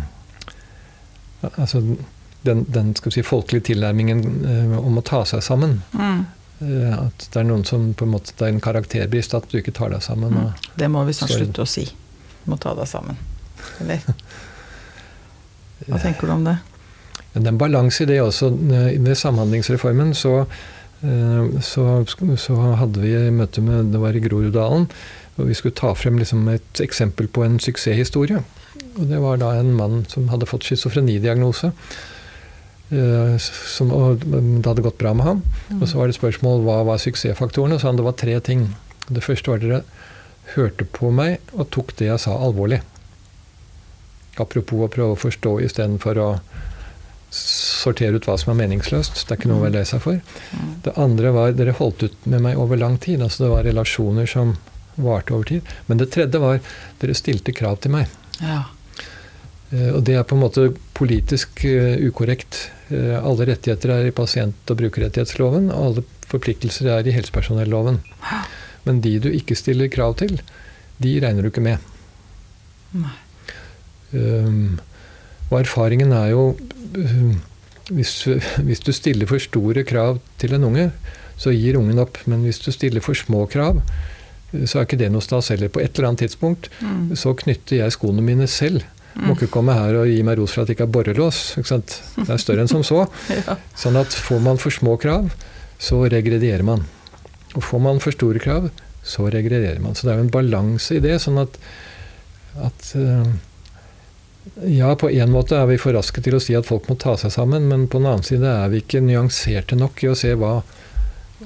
[1.43, 1.81] Altså
[2.47, 4.21] den, den si, folkelige tilnærmingen
[4.79, 5.81] om å ta seg sammen.
[5.91, 6.21] Mm.
[6.95, 9.73] At det er noen som på en måte, det er en karakterbrist at du ikke
[9.75, 10.37] tar deg sammen.
[10.39, 10.69] Mm.
[10.79, 11.83] Det må vi snart slutte å si.
[12.45, 13.19] Du må ta deg sammen.
[13.83, 14.07] Eller?
[15.89, 16.55] Hva tenker du om det?
[17.33, 18.51] Det er en balanse i det også.
[18.53, 20.45] Ved Samhandlingsreformen så,
[21.01, 22.05] eh, så,
[22.37, 24.87] så hadde vi møte med Det var i Groruddalen.
[25.37, 28.43] Og vi skulle ta frem liksom et eksempel på en suksesshistorie.
[28.99, 31.71] Og det var da en mann som hadde fått schizofrenidiagnose.
[32.93, 35.43] Eh, som, og det hadde gått bra med ham.
[35.71, 35.81] Mm.
[35.81, 37.79] Og så var det spørsmål hva var suksessfaktorene.
[37.81, 38.67] Så han det var tre ting.
[39.09, 39.83] Det første var dere
[40.53, 42.83] hørte på meg og tok det jeg sa, alvorlig.
[44.41, 46.29] Apropos å prøve å forstå istedenfor å
[47.33, 49.23] sortere ut hva som er meningsløst.
[49.23, 50.19] Det er ikke noe å være lei seg for.
[50.85, 53.21] Det andre var dere holdt ut med meg over lang tid.
[53.21, 54.55] altså Det var relasjoner som
[54.95, 55.73] varte over tid.
[55.87, 56.61] Men det tredje var
[57.01, 58.11] dere stilte krav til meg.
[58.41, 58.63] Ja.
[59.73, 60.67] Uh, og det er på en måte
[60.97, 62.67] politisk uh, ukorrekt.
[62.91, 67.99] Uh, alle rettigheter er i pasient- og brukerrettighetsloven, og alle forpliktelser er i helsepersonelloven.
[68.85, 70.37] Men de du ikke stiller krav til,
[71.01, 71.81] de regner du ikke med.
[74.13, 74.79] Um,
[75.49, 76.43] og erfaringen er jo
[77.91, 78.13] hvis,
[78.63, 80.89] hvis, du stiller for store krav til en unge,
[81.37, 82.19] så gir ungen opp.
[82.29, 83.81] Men hvis du stiller for små krav,
[84.53, 85.71] så er ikke det noe stas heller.
[85.73, 87.15] På et eller annet tidspunkt mm.
[87.19, 88.85] så knytter jeg skoene mine selv.
[89.13, 89.27] Mm.
[89.27, 91.41] Må ikke komme her og gi meg ros for at det ikke er borrelås.
[91.61, 93.03] Ikke det er større enn som så.
[93.37, 93.57] ja.
[93.77, 95.29] Sånn at får man for små krav,
[95.81, 96.85] så regredierer man.
[97.53, 98.69] Og får man for store krav,
[99.05, 99.97] så regredierer man.
[99.97, 101.19] Så det er jo en balanse i det.
[101.21, 101.59] sånn at,
[102.65, 103.27] at uh,
[104.67, 107.15] ja, på en måte er vi for raske til å si at folk må ta
[107.19, 110.33] seg sammen, men på den annen side er vi ikke nyanserte nok i å se
[110.39, 110.57] hva,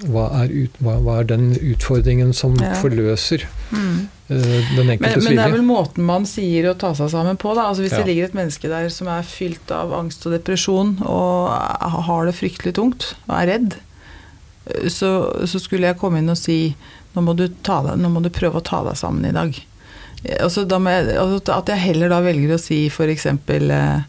[0.08, 2.74] hva, er, ut, hva, hva er, den utfordringen som ja.
[2.82, 3.95] forløser mm.
[4.32, 7.39] uh, den enkeltes men, men det er vel måten man sier å ta seg sammen
[7.39, 7.70] på, da.
[7.70, 8.02] Altså hvis ja.
[8.02, 11.54] det ligger et menneske der som er fylt av angst og depresjon, og
[12.10, 13.80] har det fryktelig tungt, og er redd,
[14.91, 15.12] så,
[15.48, 16.76] så skulle jeg komme inn og si
[17.16, 17.34] nå må,
[17.66, 19.56] ta, nå må du prøve å ta deg sammen i dag.
[20.26, 23.28] Altså, jeg, altså, at jeg heller da velger å si f.eks.
[23.28, 23.99] Eh,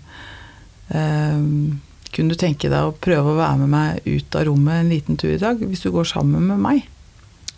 [0.97, 1.43] eh,
[2.15, 5.21] kunne du tenke deg å prøve å være med meg ut av rommet en liten
[5.21, 6.89] tur i dag, hvis du går sammen med meg?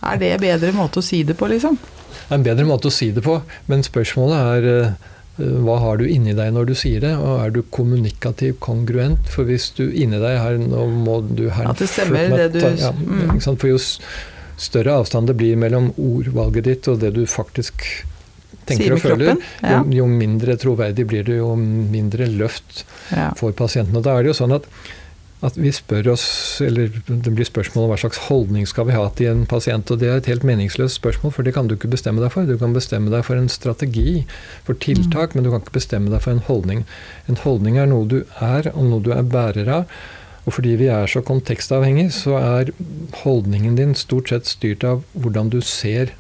[0.01, 1.79] Er det en bedre måte å si det på, liksom?
[1.79, 3.39] Det er en bedre måte å si det på,
[3.71, 5.09] men spørsmålet er eh,
[5.41, 9.31] hva har du inni deg når du sier det, og er du kommunikativ kongruent?
[9.31, 12.61] For hvis du inni deg her Nå må du her At det stemmer, det du
[12.61, 13.39] ja, mm.
[13.47, 13.79] For jo
[14.61, 17.87] større avstand det blir mellom ordvalget ditt og det du faktisk
[18.71, 23.31] tenker og føler, jo, jo, mindre troverdig blir det, jo mindre løft ja.
[23.39, 23.99] for pasienten.
[23.99, 24.71] Og da er det jo sånn at
[25.41, 26.25] at vi spør oss,
[26.61, 29.89] eller det blir spørsmål om hva slags holdning skal vi ha til en pasient.
[29.89, 32.45] Og det er et helt meningsløst spørsmål, for det kan du ikke bestemme deg for.
[32.45, 34.27] Du kan bestemme deg for en strategi,
[34.67, 35.39] for tiltak, mm.
[35.39, 36.85] men du kan ikke bestemme deg for en holdning.
[37.33, 40.01] En holdning er noe du er, og noe du er bærer av.
[40.45, 42.75] Og fordi vi er så kontekstavhengig, så er
[43.23, 46.13] holdningen din stort sett styrt av hvordan du ser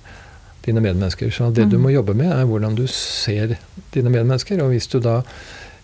[0.67, 1.31] dine medmennesker.
[1.35, 1.83] Så det du mm.
[1.87, 3.57] må jobbe med, er hvordan du ser
[3.95, 4.63] dine medmennesker.
[4.65, 5.21] Og hvis du da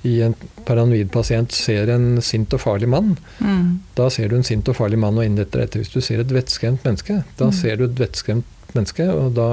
[0.06, 0.34] i en
[0.66, 3.70] paranoid pasient ser en sint og farlig mann, mm.
[3.98, 5.82] da ser du en sint og farlig mann og innretter etter.
[5.82, 7.56] Hvis du ser et vettskremt menneske, da mm.
[7.56, 9.48] ser du et vettskremt menneske, og da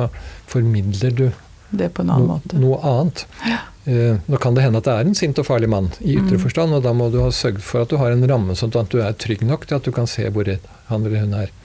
[0.52, 1.28] formidler du
[1.74, 2.60] det på en annen no, måte.
[2.62, 3.24] noe annet.
[3.50, 3.62] Ja.
[3.90, 6.38] Eh, nå kan det hende at det er en sint og farlig mann i ytre
[6.38, 6.44] mm.
[6.46, 8.94] forstand, og da må du ha sørget for at du har en ramme sånn at
[8.94, 10.52] du er trygg nok til at du kan se hvor
[10.92, 11.56] han eller hun er.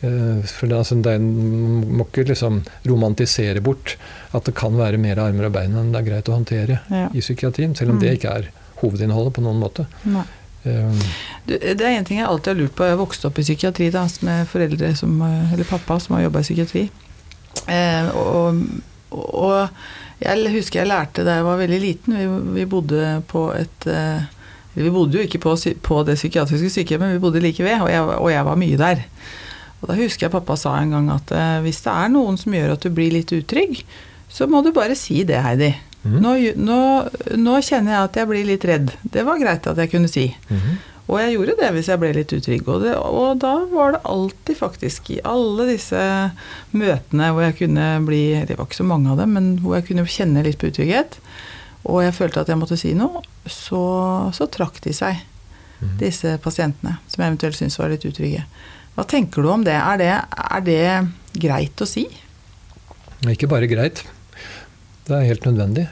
[0.00, 0.38] Mm.
[0.38, 3.96] Eh, for det, altså, det må ikke liksom romantisere bort
[4.36, 7.08] at det kan være mer armer og bein enn det er greit å håndtere ja.
[7.12, 7.76] i psykiatrien.
[7.78, 8.04] Selv om mm.
[8.04, 9.86] det ikke er hovedinnholdet på noen måte.
[10.60, 10.96] Um,
[11.48, 12.88] du, det er en ting jeg alltid har lurt på.
[12.88, 16.48] Jeg vokste opp i psykiatri da, med foreldre som, eller pappa som har jobba i
[16.48, 16.84] psykiatri.
[17.66, 18.60] Eh, og,
[19.10, 19.80] og,
[20.20, 22.18] jeg husker jeg lærte da jeg var veldig liten.
[22.18, 22.26] Vi,
[22.60, 24.28] vi bodde på et eh,
[24.70, 28.02] Vi bodde jo ikke på, på det psykiatriske sykehjemmet, vi bodde like ved, og jeg,
[28.02, 29.00] og jeg var mye der.
[29.80, 32.54] Og da husker jeg pappa sa en gang at eh, hvis det er noen som
[32.56, 33.80] gjør at du blir litt utrygg,
[34.30, 35.72] så må du bare si det, Heidi.
[36.04, 36.20] Mm.
[36.24, 36.78] Nå, nå,
[37.36, 38.92] nå, kjenner jeg at jeg blir litt redd.
[39.02, 40.30] Det var greit at jeg kunne si.
[40.48, 40.78] Mm.
[41.10, 42.68] Og jeg gjorde det hvis jeg ble litt utrygg.
[42.70, 46.00] Og, det, og, da var det alltid, faktisk, i alle disse
[46.70, 49.88] møtene hvor jeg kunne bli Det var ikke så mange av dem, men hvor jeg
[49.90, 51.18] kunne kjenne litt på utrygghet,
[51.88, 53.82] og jeg følte at jeg måtte si noe, så,
[54.36, 55.22] så trakk de seg,
[55.80, 55.94] mm.
[56.02, 58.44] disse pasientene som jeg eventuelt syntes var litt utrygge.
[58.96, 59.76] Hva tenker du om det?
[59.76, 60.82] Er det, er det
[61.40, 62.06] greit å si?
[63.30, 64.02] Ikke bare greit.
[65.06, 65.86] Det er helt nødvendig.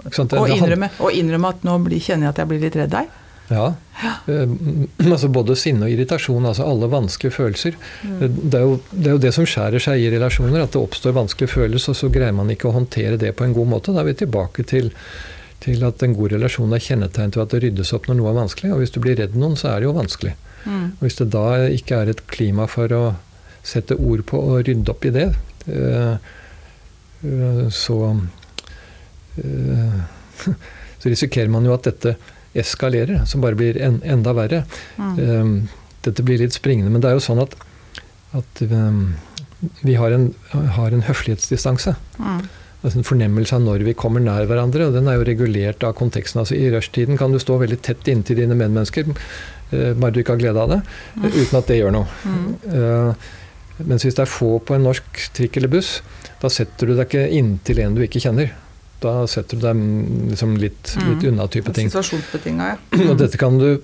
[0.00, 3.10] Og innrømme, og innrømme, at nå blir, kjenner jeg at jeg blir litt redd deg?
[3.50, 3.66] Ja.
[4.00, 4.12] ja.
[4.32, 4.52] Eh,
[5.12, 7.76] altså både sinne og irritasjon, altså alle vanskelige følelser.
[8.06, 8.20] Mm.
[8.22, 11.16] Det, er jo, det, er jo, det som skjærer seg i relasjoner, at det oppstår
[11.18, 13.94] vanskelige følelser, og så greier man ikke å håndtere det på en god måte.
[13.96, 14.92] Da er vi tilbake til,
[15.64, 18.40] til at en god relasjon er kjennetegn til at det ryddes opp når noe er
[18.40, 18.72] vanskelig.
[18.76, 20.36] Og hvis du blir redd noen, så er det jo vanskelig.
[20.64, 20.86] Mm.
[20.98, 23.04] Og Hvis det da ikke er et klima for å
[23.66, 25.28] sette ord på og rydde opp i det,
[25.68, 26.14] eh,
[27.24, 27.98] eh, så
[29.40, 29.98] eh,
[31.00, 32.16] så risikerer man jo at dette
[32.56, 34.64] eskalerer, som bare blir en, enda verre.
[34.98, 35.68] Mm.
[36.02, 37.54] Dette blir litt springende, men det er jo sånn at,
[38.36, 38.62] at
[39.86, 41.94] vi har en, har en høflighetsdistanse.
[42.18, 42.42] Mm.
[42.80, 45.96] Altså en fornemmelse av når vi kommer nær hverandre, og den er jo regulert av
[45.98, 46.40] konteksten.
[46.40, 49.10] Altså I rushtiden kan du stå veldig tett inntil dine medmennesker,
[49.70, 50.80] Eh, bare du ikke har glede av det,
[51.14, 51.28] mm.
[51.28, 52.08] uten at det gjør noe.
[52.26, 52.48] Mm.
[52.74, 53.28] Uh,
[53.86, 56.00] mens hvis det er få på en norsk trikk eller buss,
[56.42, 58.50] da setter du deg ikke inntil en du ikke kjenner.
[59.00, 59.84] Da setter du deg
[60.32, 61.06] liksom litt, mm.
[61.06, 61.88] litt unna type ting.
[62.58, 62.74] Ja.
[63.08, 63.78] Og dette kan du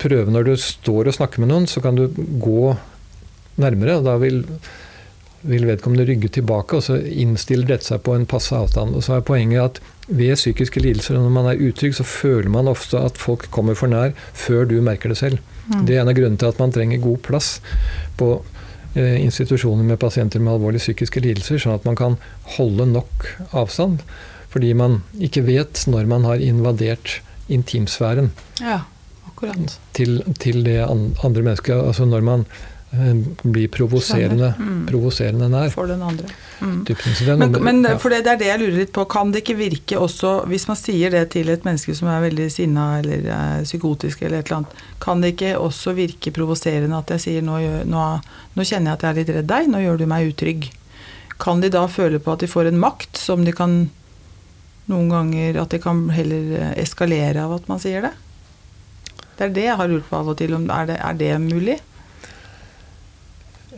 [0.00, 2.06] prøve når du står og snakker med noen, så kan du
[2.40, 2.72] gå
[3.60, 3.98] nærmere.
[3.98, 4.40] og da vil
[5.44, 8.96] vil vedkommende rygge tilbake, og så innstiller dette seg på en passe avstand.
[8.96, 12.68] Og så er poenget at ved psykiske lidelser, når man er utrygg, så føler man
[12.68, 15.40] ofte at folk kommer for nær før du merker det selv.
[15.68, 15.84] Mm.
[15.88, 17.50] Det er en av grunnene til at man trenger god plass
[18.20, 18.30] på
[18.94, 22.18] eh, institusjoner med pasienter med alvorlige psykiske lidelser, sånn at man kan
[22.58, 24.04] holde nok avstand.
[24.52, 27.18] Fordi man ikke vet når man har invadert
[27.52, 28.30] intimsfæren
[28.62, 28.84] ja,
[29.96, 31.74] til, til, det andre mennesket.
[31.74, 32.46] Altså når man
[33.42, 34.82] blir provoserende, mm.
[34.88, 35.70] provoserende nær.
[35.74, 36.28] For den andre.
[36.60, 36.84] Mm.
[37.38, 37.96] Men, men ja.
[37.98, 39.04] for det, det, er det jeg lurer litt på.
[39.10, 42.48] Kan det ikke virke også, hvis man sier det til et menneske som er veldig
[42.52, 47.12] sinna eller er psykotisk eller et eller annet, kan det ikke også virke provoserende at
[47.16, 47.58] jeg sier nå,
[47.90, 48.06] nå,
[48.54, 50.70] nå kjenner jeg at jeg er litt redd deg, nå gjør du meg utrygg.
[51.42, 53.84] Kan de da føle på at de får en makt som de kan
[54.84, 58.12] noen ganger At de kan heller eskalere av at man sier det?
[59.34, 60.54] Det er det jeg har lurt på av og til.
[60.54, 61.78] Om er det, er det mulig?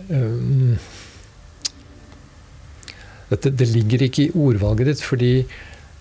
[0.09, 0.77] Um,
[3.31, 5.33] dette, Det ligger ikke i ordvalget ditt, fordi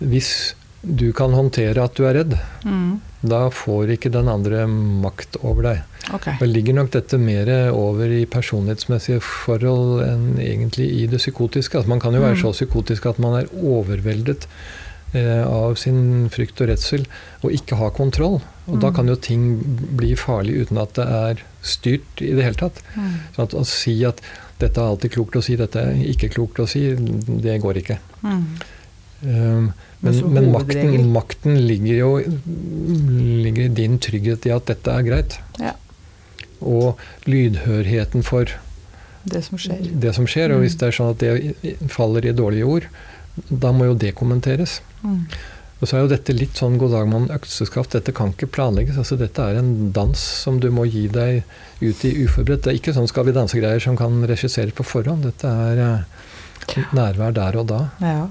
[0.03, 0.53] hvis
[0.86, 2.36] du kan håndtere at du er redd,
[2.66, 2.99] mm.
[3.26, 5.84] da får ikke den andre makt over deg.
[6.14, 6.38] Okay.
[6.38, 11.80] Da ligger nok dette mer over i personlighetsmessige forhold enn egentlig i det psykotiske.
[11.80, 12.43] Altså man kan jo være mm.
[12.43, 14.45] så psykotisk at man er overveldet
[15.18, 17.08] eh, av sin frykt og redsel
[17.41, 18.38] og ikke ha kontroll.
[18.66, 18.82] Og mm.
[18.82, 19.43] da kan jo ting
[19.97, 22.82] bli farlig uten at det er styrt i det hele tatt.
[22.95, 23.11] Mm.
[23.36, 24.24] Så at å si at
[24.61, 27.99] dette er alltid klokt å si, dette er ikke klokt å si, det går ikke.
[28.24, 28.45] Mm.
[29.26, 29.68] Um,
[30.05, 32.09] men, men makten, makten, ligger jo
[33.45, 35.38] ligger i din trygghet i at dette er greit.
[35.61, 35.74] Ja.
[36.61, 38.51] Og lydhørheten for
[39.26, 39.82] det som skjer.
[39.89, 40.80] Det som skjer Og hvis mm.
[40.82, 42.89] det er sånn at det faller i dårlige ord,
[43.49, 44.80] da må jo det kommenteres.
[45.01, 45.26] Mm.
[45.82, 47.91] Og så er jo dette litt sånn god dag mann økseskaft.
[47.97, 48.95] Dette kan ikke planlegges.
[49.01, 51.41] altså Dette er en dans som du må gi deg
[51.82, 52.63] ut i uforberedt.
[52.63, 55.28] Det er ikke sånn Skal vi danse-greier som kan regisseres på forhånd.
[55.28, 57.82] Dette er eh, nærvær der og da.
[57.99, 58.23] Ja.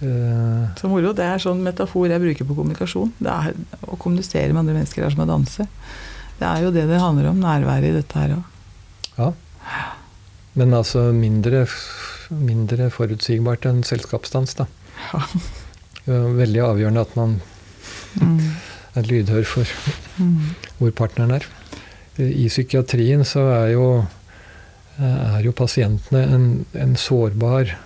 [0.00, 1.12] Eh, Så moro.
[1.12, 3.12] Det er sånn metafor jeg bruker på kommunikasjon.
[3.20, 5.68] Det er Å kommunisere med andre mennesker er som å danse.
[6.40, 7.44] Det er jo det det handler om.
[7.44, 8.44] Nærværet i dette her òg.
[9.20, 9.32] ja.
[10.56, 11.66] Men altså mindre,
[12.34, 14.64] mindre forutsigbart enn selskapsdans, da.
[15.12, 15.20] Ja.
[16.40, 17.40] Veldig avgjørende at man
[18.20, 18.40] Mm.
[18.98, 19.64] er lydhør for
[20.18, 20.54] Mm.
[20.80, 21.44] hvor partneren er.
[22.18, 23.84] I psykiatrien så er jo,
[24.98, 27.76] er jo pasientene en, en sårbar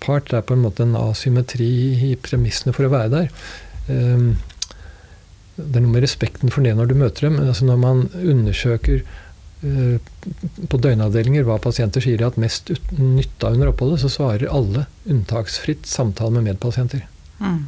[0.00, 0.24] part.
[0.30, 1.68] Det er på en måte en asymmetri
[2.10, 3.28] i premissene for å være der.
[3.88, 4.36] Um,
[5.56, 7.36] Det er noe med respekten for det når du møter dem.
[7.38, 9.04] Altså når man undersøker
[9.62, 9.98] uh,
[10.68, 14.10] på døgnavdelinger hva pasienter sier de har hatt mest nytta nytte av under oppholdet, så
[14.10, 17.04] svarer alle unntaksfritt samtale med medpasienter.
[17.38, 17.66] Mm.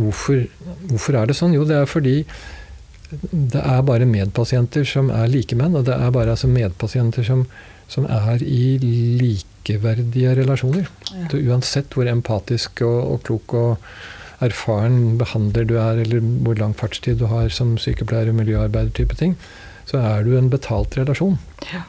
[0.00, 0.46] Hvorfor,
[0.90, 1.52] hvorfor er det sånn?
[1.56, 2.16] Jo, det er fordi
[3.32, 7.42] det er bare medpasienter som er likemenn, og det er bare altså medpasienter som,
[7.90, 8.76] som er i
[9.20, 10.86] likeverdige relasjoner.
[11.10, 11.26] Ja.
[11.32, 13.90] Så uansett hvor empatisk og, og klok og
[14.46, 19.18] erfaren behandler du er, eller hvor lang fartstid du har som sykepleier og miljøarbeider, type
[19.20, 19.34] ting,
[19.90, 21.36] så er du en betalt relasjon.
[21.74, 21.82] Ja.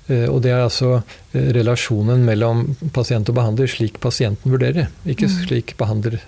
[0.07, 1.03] Og det er altså
[1.33, 5.47] relasjonen mellom pasient og behandler slik pasienten vurderer det, ikke Mm.
[5.47, 6.19] slik behandler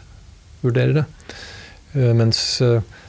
[0.63, 1.05] vurderer det.
[1.95, 2.61] Mens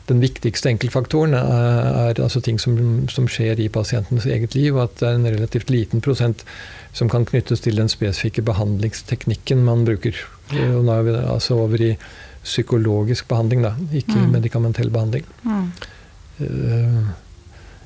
[0.07, 4.83] den viktigste enkeltfaktoren er, er altså ting som, som skjer i pasientens eget liv, og
[4.89, 6.45] at det er en relativt liten prosent
[6.93, 10.15] som kan knyttes til den spesifikke behandlingsteknikken man bruker.
[10.53, 11.97] Eh, Og nå er vi altså over i
[12.45, 14.31] psykologisk behandling, da, ikke Mm.
[14.33, 15.25] medikamentell behandling.
[15.45, 15.73] Mm.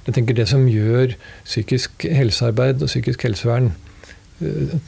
[0.07, 3.73] Jeg tenker Det som gjør psykisk helsearbeid og psykisk helsevern
[4.43, 4.79] eh,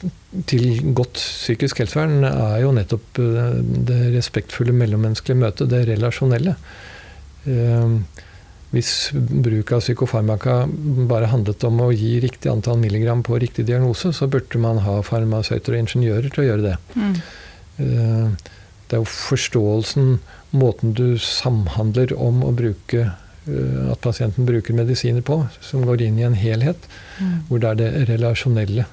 [0.47, 6.55] til godt psykisk helsevern, er jo nettopp eh, det respektfulle mellommenneskelige møtet, det relasjonelle.
[8.77, 10.59] Hvis bruk av psykofarmaka
[11.09, 14.99] bare handlet om å gi riktig antall milligram på riktig diagnose, så burde man ha
[15.01, 16.75] farmasøyter og ingeniører til å gjøre det.
[16.93, 17.15] Mm.
[17.81, 18.53] Eh,
[18.87, 20.19] Det er jo forståelsen,
[20.55, 26.19] måten du samhandler om å bruke eh, at pasienten bruker medisiner på, som går inn
[26.21, 26.77] i en helhet,
[27.19, 27.33] Mm.
[27.49, 28.85] hvor det er det relasjonelle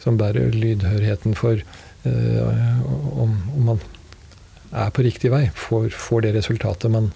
[0.00, 2.82] som bærer lydhørheten for eh,
[3.20, 3.80] om, om man
[4.72, 7.10] er på riktig vei, får, får det resultatet man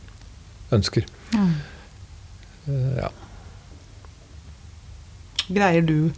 [0.72, 1.06] ønsker.
[1.32, 1.54] Mm.
[2.68, 3.10] Eh, ja.
[5.52, 6.12] Greier du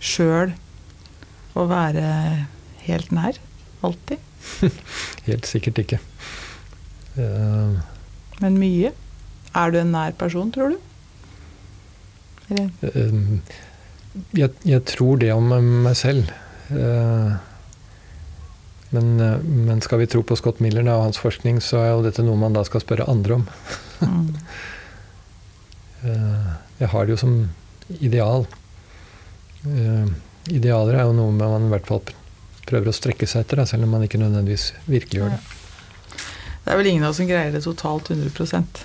[0.00, 0.54] sjøl
[1.58, 2.04] å være
[2.86, 3.40] helt nær?
[3.86, 4.20] Alltid?
[5.26, 5.98] Helt sikkert ikke.
[7.16, 7.76] Uh,
[8.40, 8.92] Men mye?
[9.56, 10.78] Er du en nær person, tror du?
[12.48, 12.70] Eller?
[12.86, 13.14] Eh,
[14.38, 15.48] jeg, jeg tror det om
[15.84, 16.30] meg selv.
[18.90, 22.24] Men, men skal vi tro på Scott Miller og hans forskning, så er jo dette
[22.26, 23.48] noe man da skal spørre andre om.
[24.02, 24.28] Mm.
[26.04, 27.34] Eh, Jeg har det jo som
[28.00, 28.46] ideal.
[29.66, 30.06] Eh,
[30.50, 32.00] Idealer er jo noe man i hvert fall
[32.66, 35.40] prøver å strekke seg etter, selv om man ikke nødvendigvis virkelig gjør det.
[36.64, 38.80] Det er vel ingen av oss som greier det totalt 100%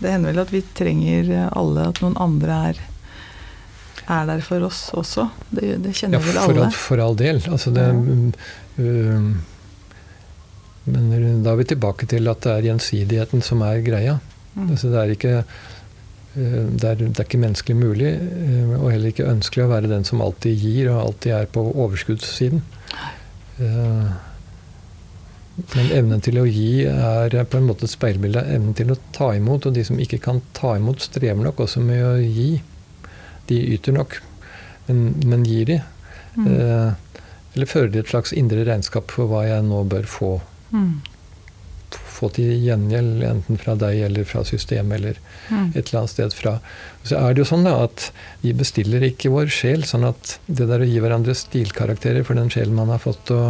[0.00, 2.80] Det hender vel at vi trenger alle at noen andre er,
[4.08, 5.28] er der for oss også.
[5.50, 6.64] Det, det Ja, kjenner vel for, alle.
[6.68, 7.40] all, for all del.
[7.48, 7.96] Altså det, Ja.
[8.84, 9.40] um,
[10.88, 14.18] men da er vi tilbake til at det er gjensidigheten som er greia.
[14.54, 14.70] Mm.
[14.72, 15.34] Altså det, er ikke,
[16.38, 20.06] det, er, det er ikke menneskelig mulig, uh, og heller ikke ønskelig å være den
[20.08, 22.64] som alltid gir og alltid er på overskuddssiden.
[23.58, 24.16] Uh,
[25.74, 28.98] Men evnen til å gi er på en måte et speilbilde av evnen til å
[29.14, 29.66] ta imot.
[29.66, 32.60] Og de som ikke kan ta imot, strever nok også med å gi.
[33.50, 34.20] De yter nok,
[34.86, 35.80] men, men gir de?
[36.36, 36.46] Mm.
[36.46, 37.22] Eh,
[37.56, 40.32] eller fører de et slags indre regnskap for hva jeg nå bør få?
[40.70, 41.00] Mm.
[42.18, 45.68] Få til gjengjeld, enten fra deg eller fra systemet eller mm.
[45.74, 46.56] et eller annet sted fra.
[47.06, 48.08] Så er det jo sånn da, at
[48.42, 49.86] vi bestiller ikke vår sjel.
[49.86, 53.42] sånn at det der å gi hverandre stilkarakterer for den sjelen man har fått å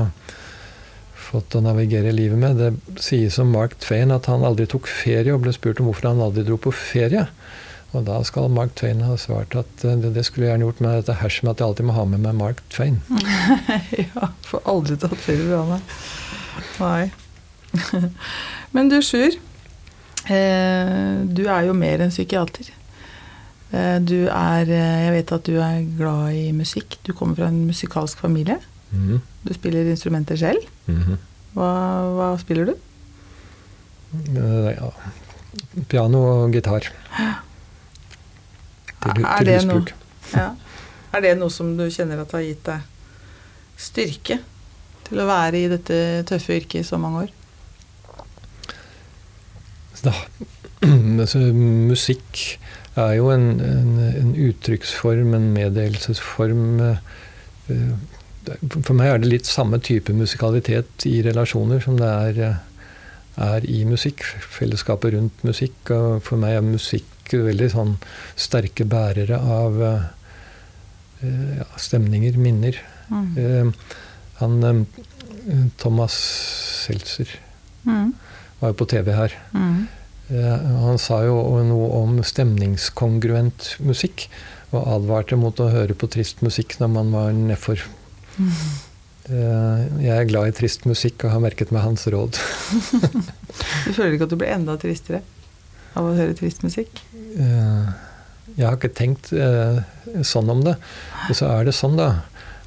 [1.29, 2.61] fått å navigere livet med.
[2.61, 6.11] Det sies om Mark Twain at han aldri tok ferie, og ble spurt om hvorfor
[6.11, 7.27] han aldri dro på ferie.
[7.97, 10.83] Og da skal Mark Twain ha svart at eh, det, det skulle jeg gjerne gjort
[10.85, 13.01] med dette herser med at jeg alltid må ha med meg Mark Twain.
[14.03, 15.81] ja, får aldri tatt ferie, Johanne.
[16.83, 17.09] Nei.
[18.77, 19.37] Men du, Sjur.
[20.29, 22.69] Eh, du er jo mer enn psykiater.
[23.73, 26.99] Eh, du er Jeg vet at du er glad i musikk.
[27.05, 28.59] Du kommer fra en musikalsk familie.
[28.91, 29.21] Mm.
[29.45, 30.65] Du spiller instrumenter selv.
[30.87, 31.17] Mm.
[31.57, 31.71] Hva,
[32.17, 32.75] hva, spiller du?
[34.37, 34.91] Ja.
[35.89, 36.87] Piano og gitar.
[38.99, 39.95] Til, er, til husbruk.
[40.35, 40.53] Ja.
[41.15, 42.81] Er det noe som du kjenner at har gitt deg
[43.79, 44.41] styrke
[45.07, 45.99] til å være i dette
[46.29, 47.35] tøffe yrket i så mange år?
[50.05, 50.13] Da,
[51.23, 52.59] altså, musikk
[52.99, 53.91] er jo en, en,
[54.21, 56.81] en uttrykksform, en meddelelsesform.
[57.69, 57.93] Uh,
[58.71, 62.61] for meg er det litt samme type musikalitet i relasjoner som det er,
[63.45, 64.25] er i musikk.
[64.57, 65.93] Fellesskapet rundt musikk.
[65.93, 67.93] Og for meg er musikk veldig sånn
[68.41, 69.77] sterke bærere av
[71.21, 72.79] ja, stemninger, minner.
[73.13, 73.75] Mm.
[74.41, 74.87] Han
[75.77, 76.17] Thomas
[76.87, 77.29] Seltzer
[77.85, 78.13] mm.
[78.61, 79.35] Var jo på TV her.
[79.53, 79.87] Mm.
[80.85, 84.27] Han sa jo noe om stemningskongruent musikk.
[84.69, 87.87] Og advarte mot å høre på trist musikk når man var nedfor
[88.39, 88.53] Mm.
[89.99, 92.37] Jeg er glad i trist musikk og har merket meg hans råd.
[93.85, 95.25] du føler ikke at du blir enda tristere
[95.99, 97.03] av å høre trist musikk?
[97.35, 97.91] Eh,
[98.55, 99.33] jeg har ikke tenkt
[100.23, 100.77] sånn om det.
[101.27, 102.23] Og så er det sånn, da,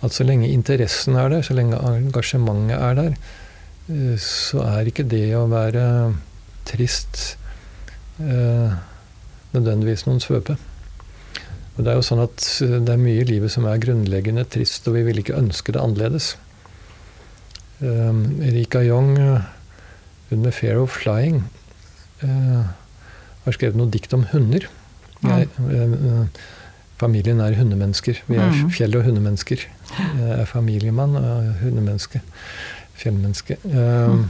[0.06, 3.16] at så lenge interessen er der, så lenge engasjementet er der,
[4.22, 5.84] så er ikke det å være
[6.70, 7.38] trist
[8.22, 10.56] nødvendigvis noen svøpe.
[11.78, 14.46] Og det er jo sånn at eh, det er mye i livet som er grunnleggende
[14.52, 16.36] trist, og vi vil ikke ønske det annerledes.
[17.82, 19.16] Erika Young,
[20.30, 21.42] hun med 'Fair of Flying',
[22.22, 24.68] har skrevet noe dikt om hunder.
[25.26, 25.50] Jeg,
[27.02, 28.22] familien er hundemennesker.
[28.28, 28.70] Vi er mm.
[28.70, 29.66] fjell- og hundemennesker.
[30.20, 32.22] Jeg er familiemann og hundemenneske.
[33.02, 33.58] Fjellmenneske.
[33.66, 34.28] Um,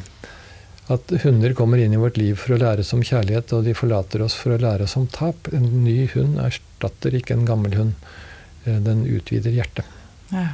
[0.91, 3.75] at hunder kommer inn i vårt liv for å lære oss om kjærlighet, og de
[3.77, 5.47] forlater oss for å lære oss om tap.
[5.55, 8.09] En ny hund erstatter ikke en gammel hund.
[8.65, 9.87] Eh, den utvider hjertet.
[10.31, 10.47] Ja.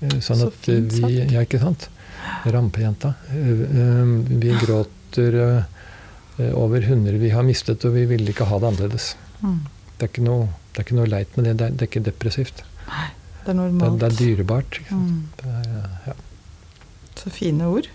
[0.00, 1.88] Eh, sånn Så at fint, vi Ja, ikke sant?
[2.44, 3.14] Rampejenta.
[3.32, 4.04] Eh,
[4.44, 5.64] vi gråter
[6.52, 9.14] over hunder vi har mistet, og vi ville ikke ha det annerledes.
[9.40, 9.60] Mm.
[9.96, 11.56] Det, er noe, det, er ikke noe, leit med det.
[11.56, 12.60] Det er, det er ikke depressivt.
[12.90, 13.08] Nei,
[13.44, 14.00] det er normalt.
[14.02, 14.80] Det, er, dyrebart.
[14.90, 15.22] Mm.
[15.48, 15.70] Er,
[16.10, 16.16] ja.
[17.16, 17.88] Så fine ord.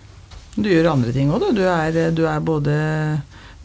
[0.56, 1.60] Du gjør andre ting òg, du.
[1.60, 2.74] Du er, du er, både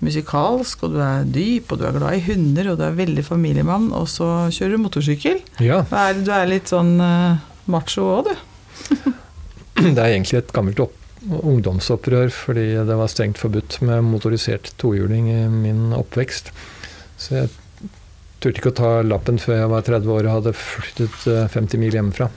[0.04, 3.26] musikalsk, og du er dyp, og du er glad i hunder, og du er veldig
[3.26, 5.42] familiemann, og så kjører du motorsykkel.
[5.64, 5.82] Ja.
[5.90, 7.42] Er, du er litt sånn uh,
[7.72, 9.12] macho òg, du.
[9.96, 10.96] det er egentlig et gammelt opp,
[11.28, 16.54] ungdomsopprør fordi det var strengt forbudt med motorisert tohjuling i min oppvekst.
[17.20, 17.50] Så jeg
[18.40, 21.82] turte ikke å ta lappen før jeg var 30 år og hadde flyttet 50 eh,
[21.82, 22.30] mil hjemmefra.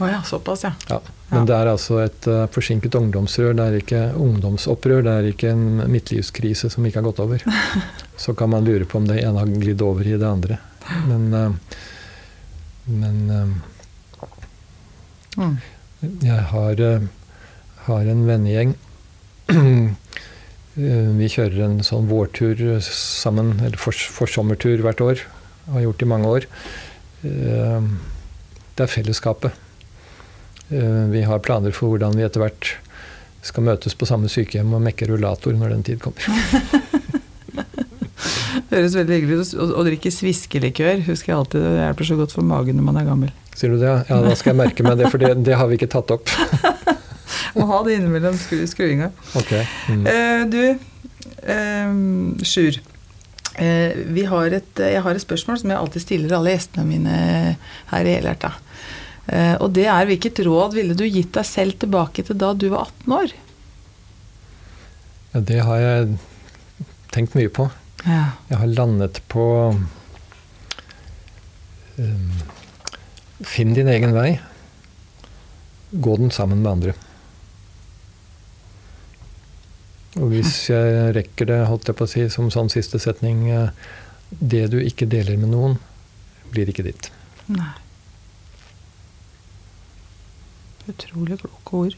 [0.00, 0.72] Oh ja, såpass, ja.
[0.88, 1.00] ja.
[1.28, 3.52] Men det er altså et uh, forsinket ungdomsrør.
[3.58, 5.02] Det er ikke ungdomsopprør.
[5.04, 7.44] Det er ikke en midtlivskrise som ikke har gått over.
[8.22, 10.56] Så kan man lure på om det ene har glidd over i det andre.
[11.04, 11.52] Men, uh,
[12.88, 14.24] men uh,
[15.36, 15.56] mm.
[16.24, 16.84] jeg har,
[17.84, 18.76] har, en vennegjeng.
[21.20, 25.26] Vi kjører en sånn vårtur sammen, eller forsommertur hvert år.
[25.74, 26.46] Har gjort i mange år.
[27.20, 29.66] Det er fellesskapet.
[30.70, 32.76] Eh, vi har planer for hvordan vi etter hvert
[33.42, 36.22] skal møtes på samme sykehjem og mekke rullator når den tid kommer.
[38.68, 39.54] det høres veldig hyggelig ut.
[39.74, 43.08] Å drikke sviskelikør husker jeg alltid det hjelper så godt for magen når man er
[43.08, 43.32] gammel.
[43.56, 43.96] Sier du det?
[44.12, 46.30] Ja, da skal jeg merke meg det, for det, det har vi ikke tatt opp.
[47.58, 49.10] Må ha det innimellom skru, skruinga.
[49.40, 49.66] Okay.
[49.90, 50.06] Mm.
[50.06, 50.62] Eh, du,
[51.50, 52.78] eh, Sjur.
[53.58, 57.14] vi har et, jeg har et spørsmål som jeg alltid stiller alle gjestene mine
[57.90, 58.54] her i Helhjerta.
[59.30, 62.66] Eh, og det er hvilket råd ville du gitt deg selv tilbake til da du
[62.72, 63.34] var 18 år?
[65.30, 66.16] Ja, det har jeg
[67.14, 67.68] tenkt mye på.
[68.02, 68.24] Ja.
[68.48, 69.44] Jeg har landet på
[72.00, 72.32] um,
[73.46, 74.40] Finn din egen vei.
[75.90, 76.96] Gå den sammen med andre.
[80.18, 83.70] Og hvis jeg rekker det, holdt jeg på å si, som sånn siste setning eh,
[84.30, 85.78] Det du ikke deler med noen,
[86.50, 87.12] blir ikke ditt.
[87.50, 87.70] Nei.
[90.88, 91.96] Utrolig kloke ord.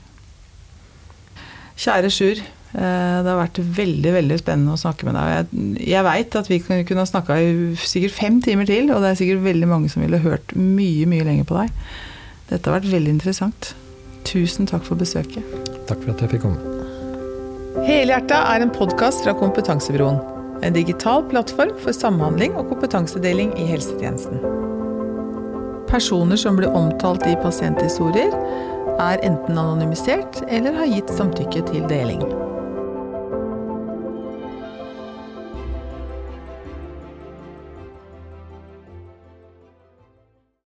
[1.79, 2.41] Kjære Sjur.
[2.75, 5.31] eh, Det har vært veldig veldig spennende å snakke med deg.
[5.33, 9.03] Jeg, jeg veit at vi kunne kunne ha snakka i sikkert fem timer til, og
[9.03, 11.71] det er sikkert veldig mange som ville hørt mye, mye lenger på deg.
[12.51, 13.75] Dette har vært veldig interessant.
[14.25, 15.43] Tusen takk for besøket.
[15.89, 16.61] Takk for at jeg fikk komme.
[17.87, 20.21] Helhjerta er en podkast fra Kompetansebroen.
[20.63, 24.39] En digital plattform for samhandling og kompetansedeling i helsetjenesten.
[25.91, 28.31] Personer som blir omtalt i pasienthistorier,
[29.01, 32.25] er enten anonymisert eller har gitt samtykke til deling.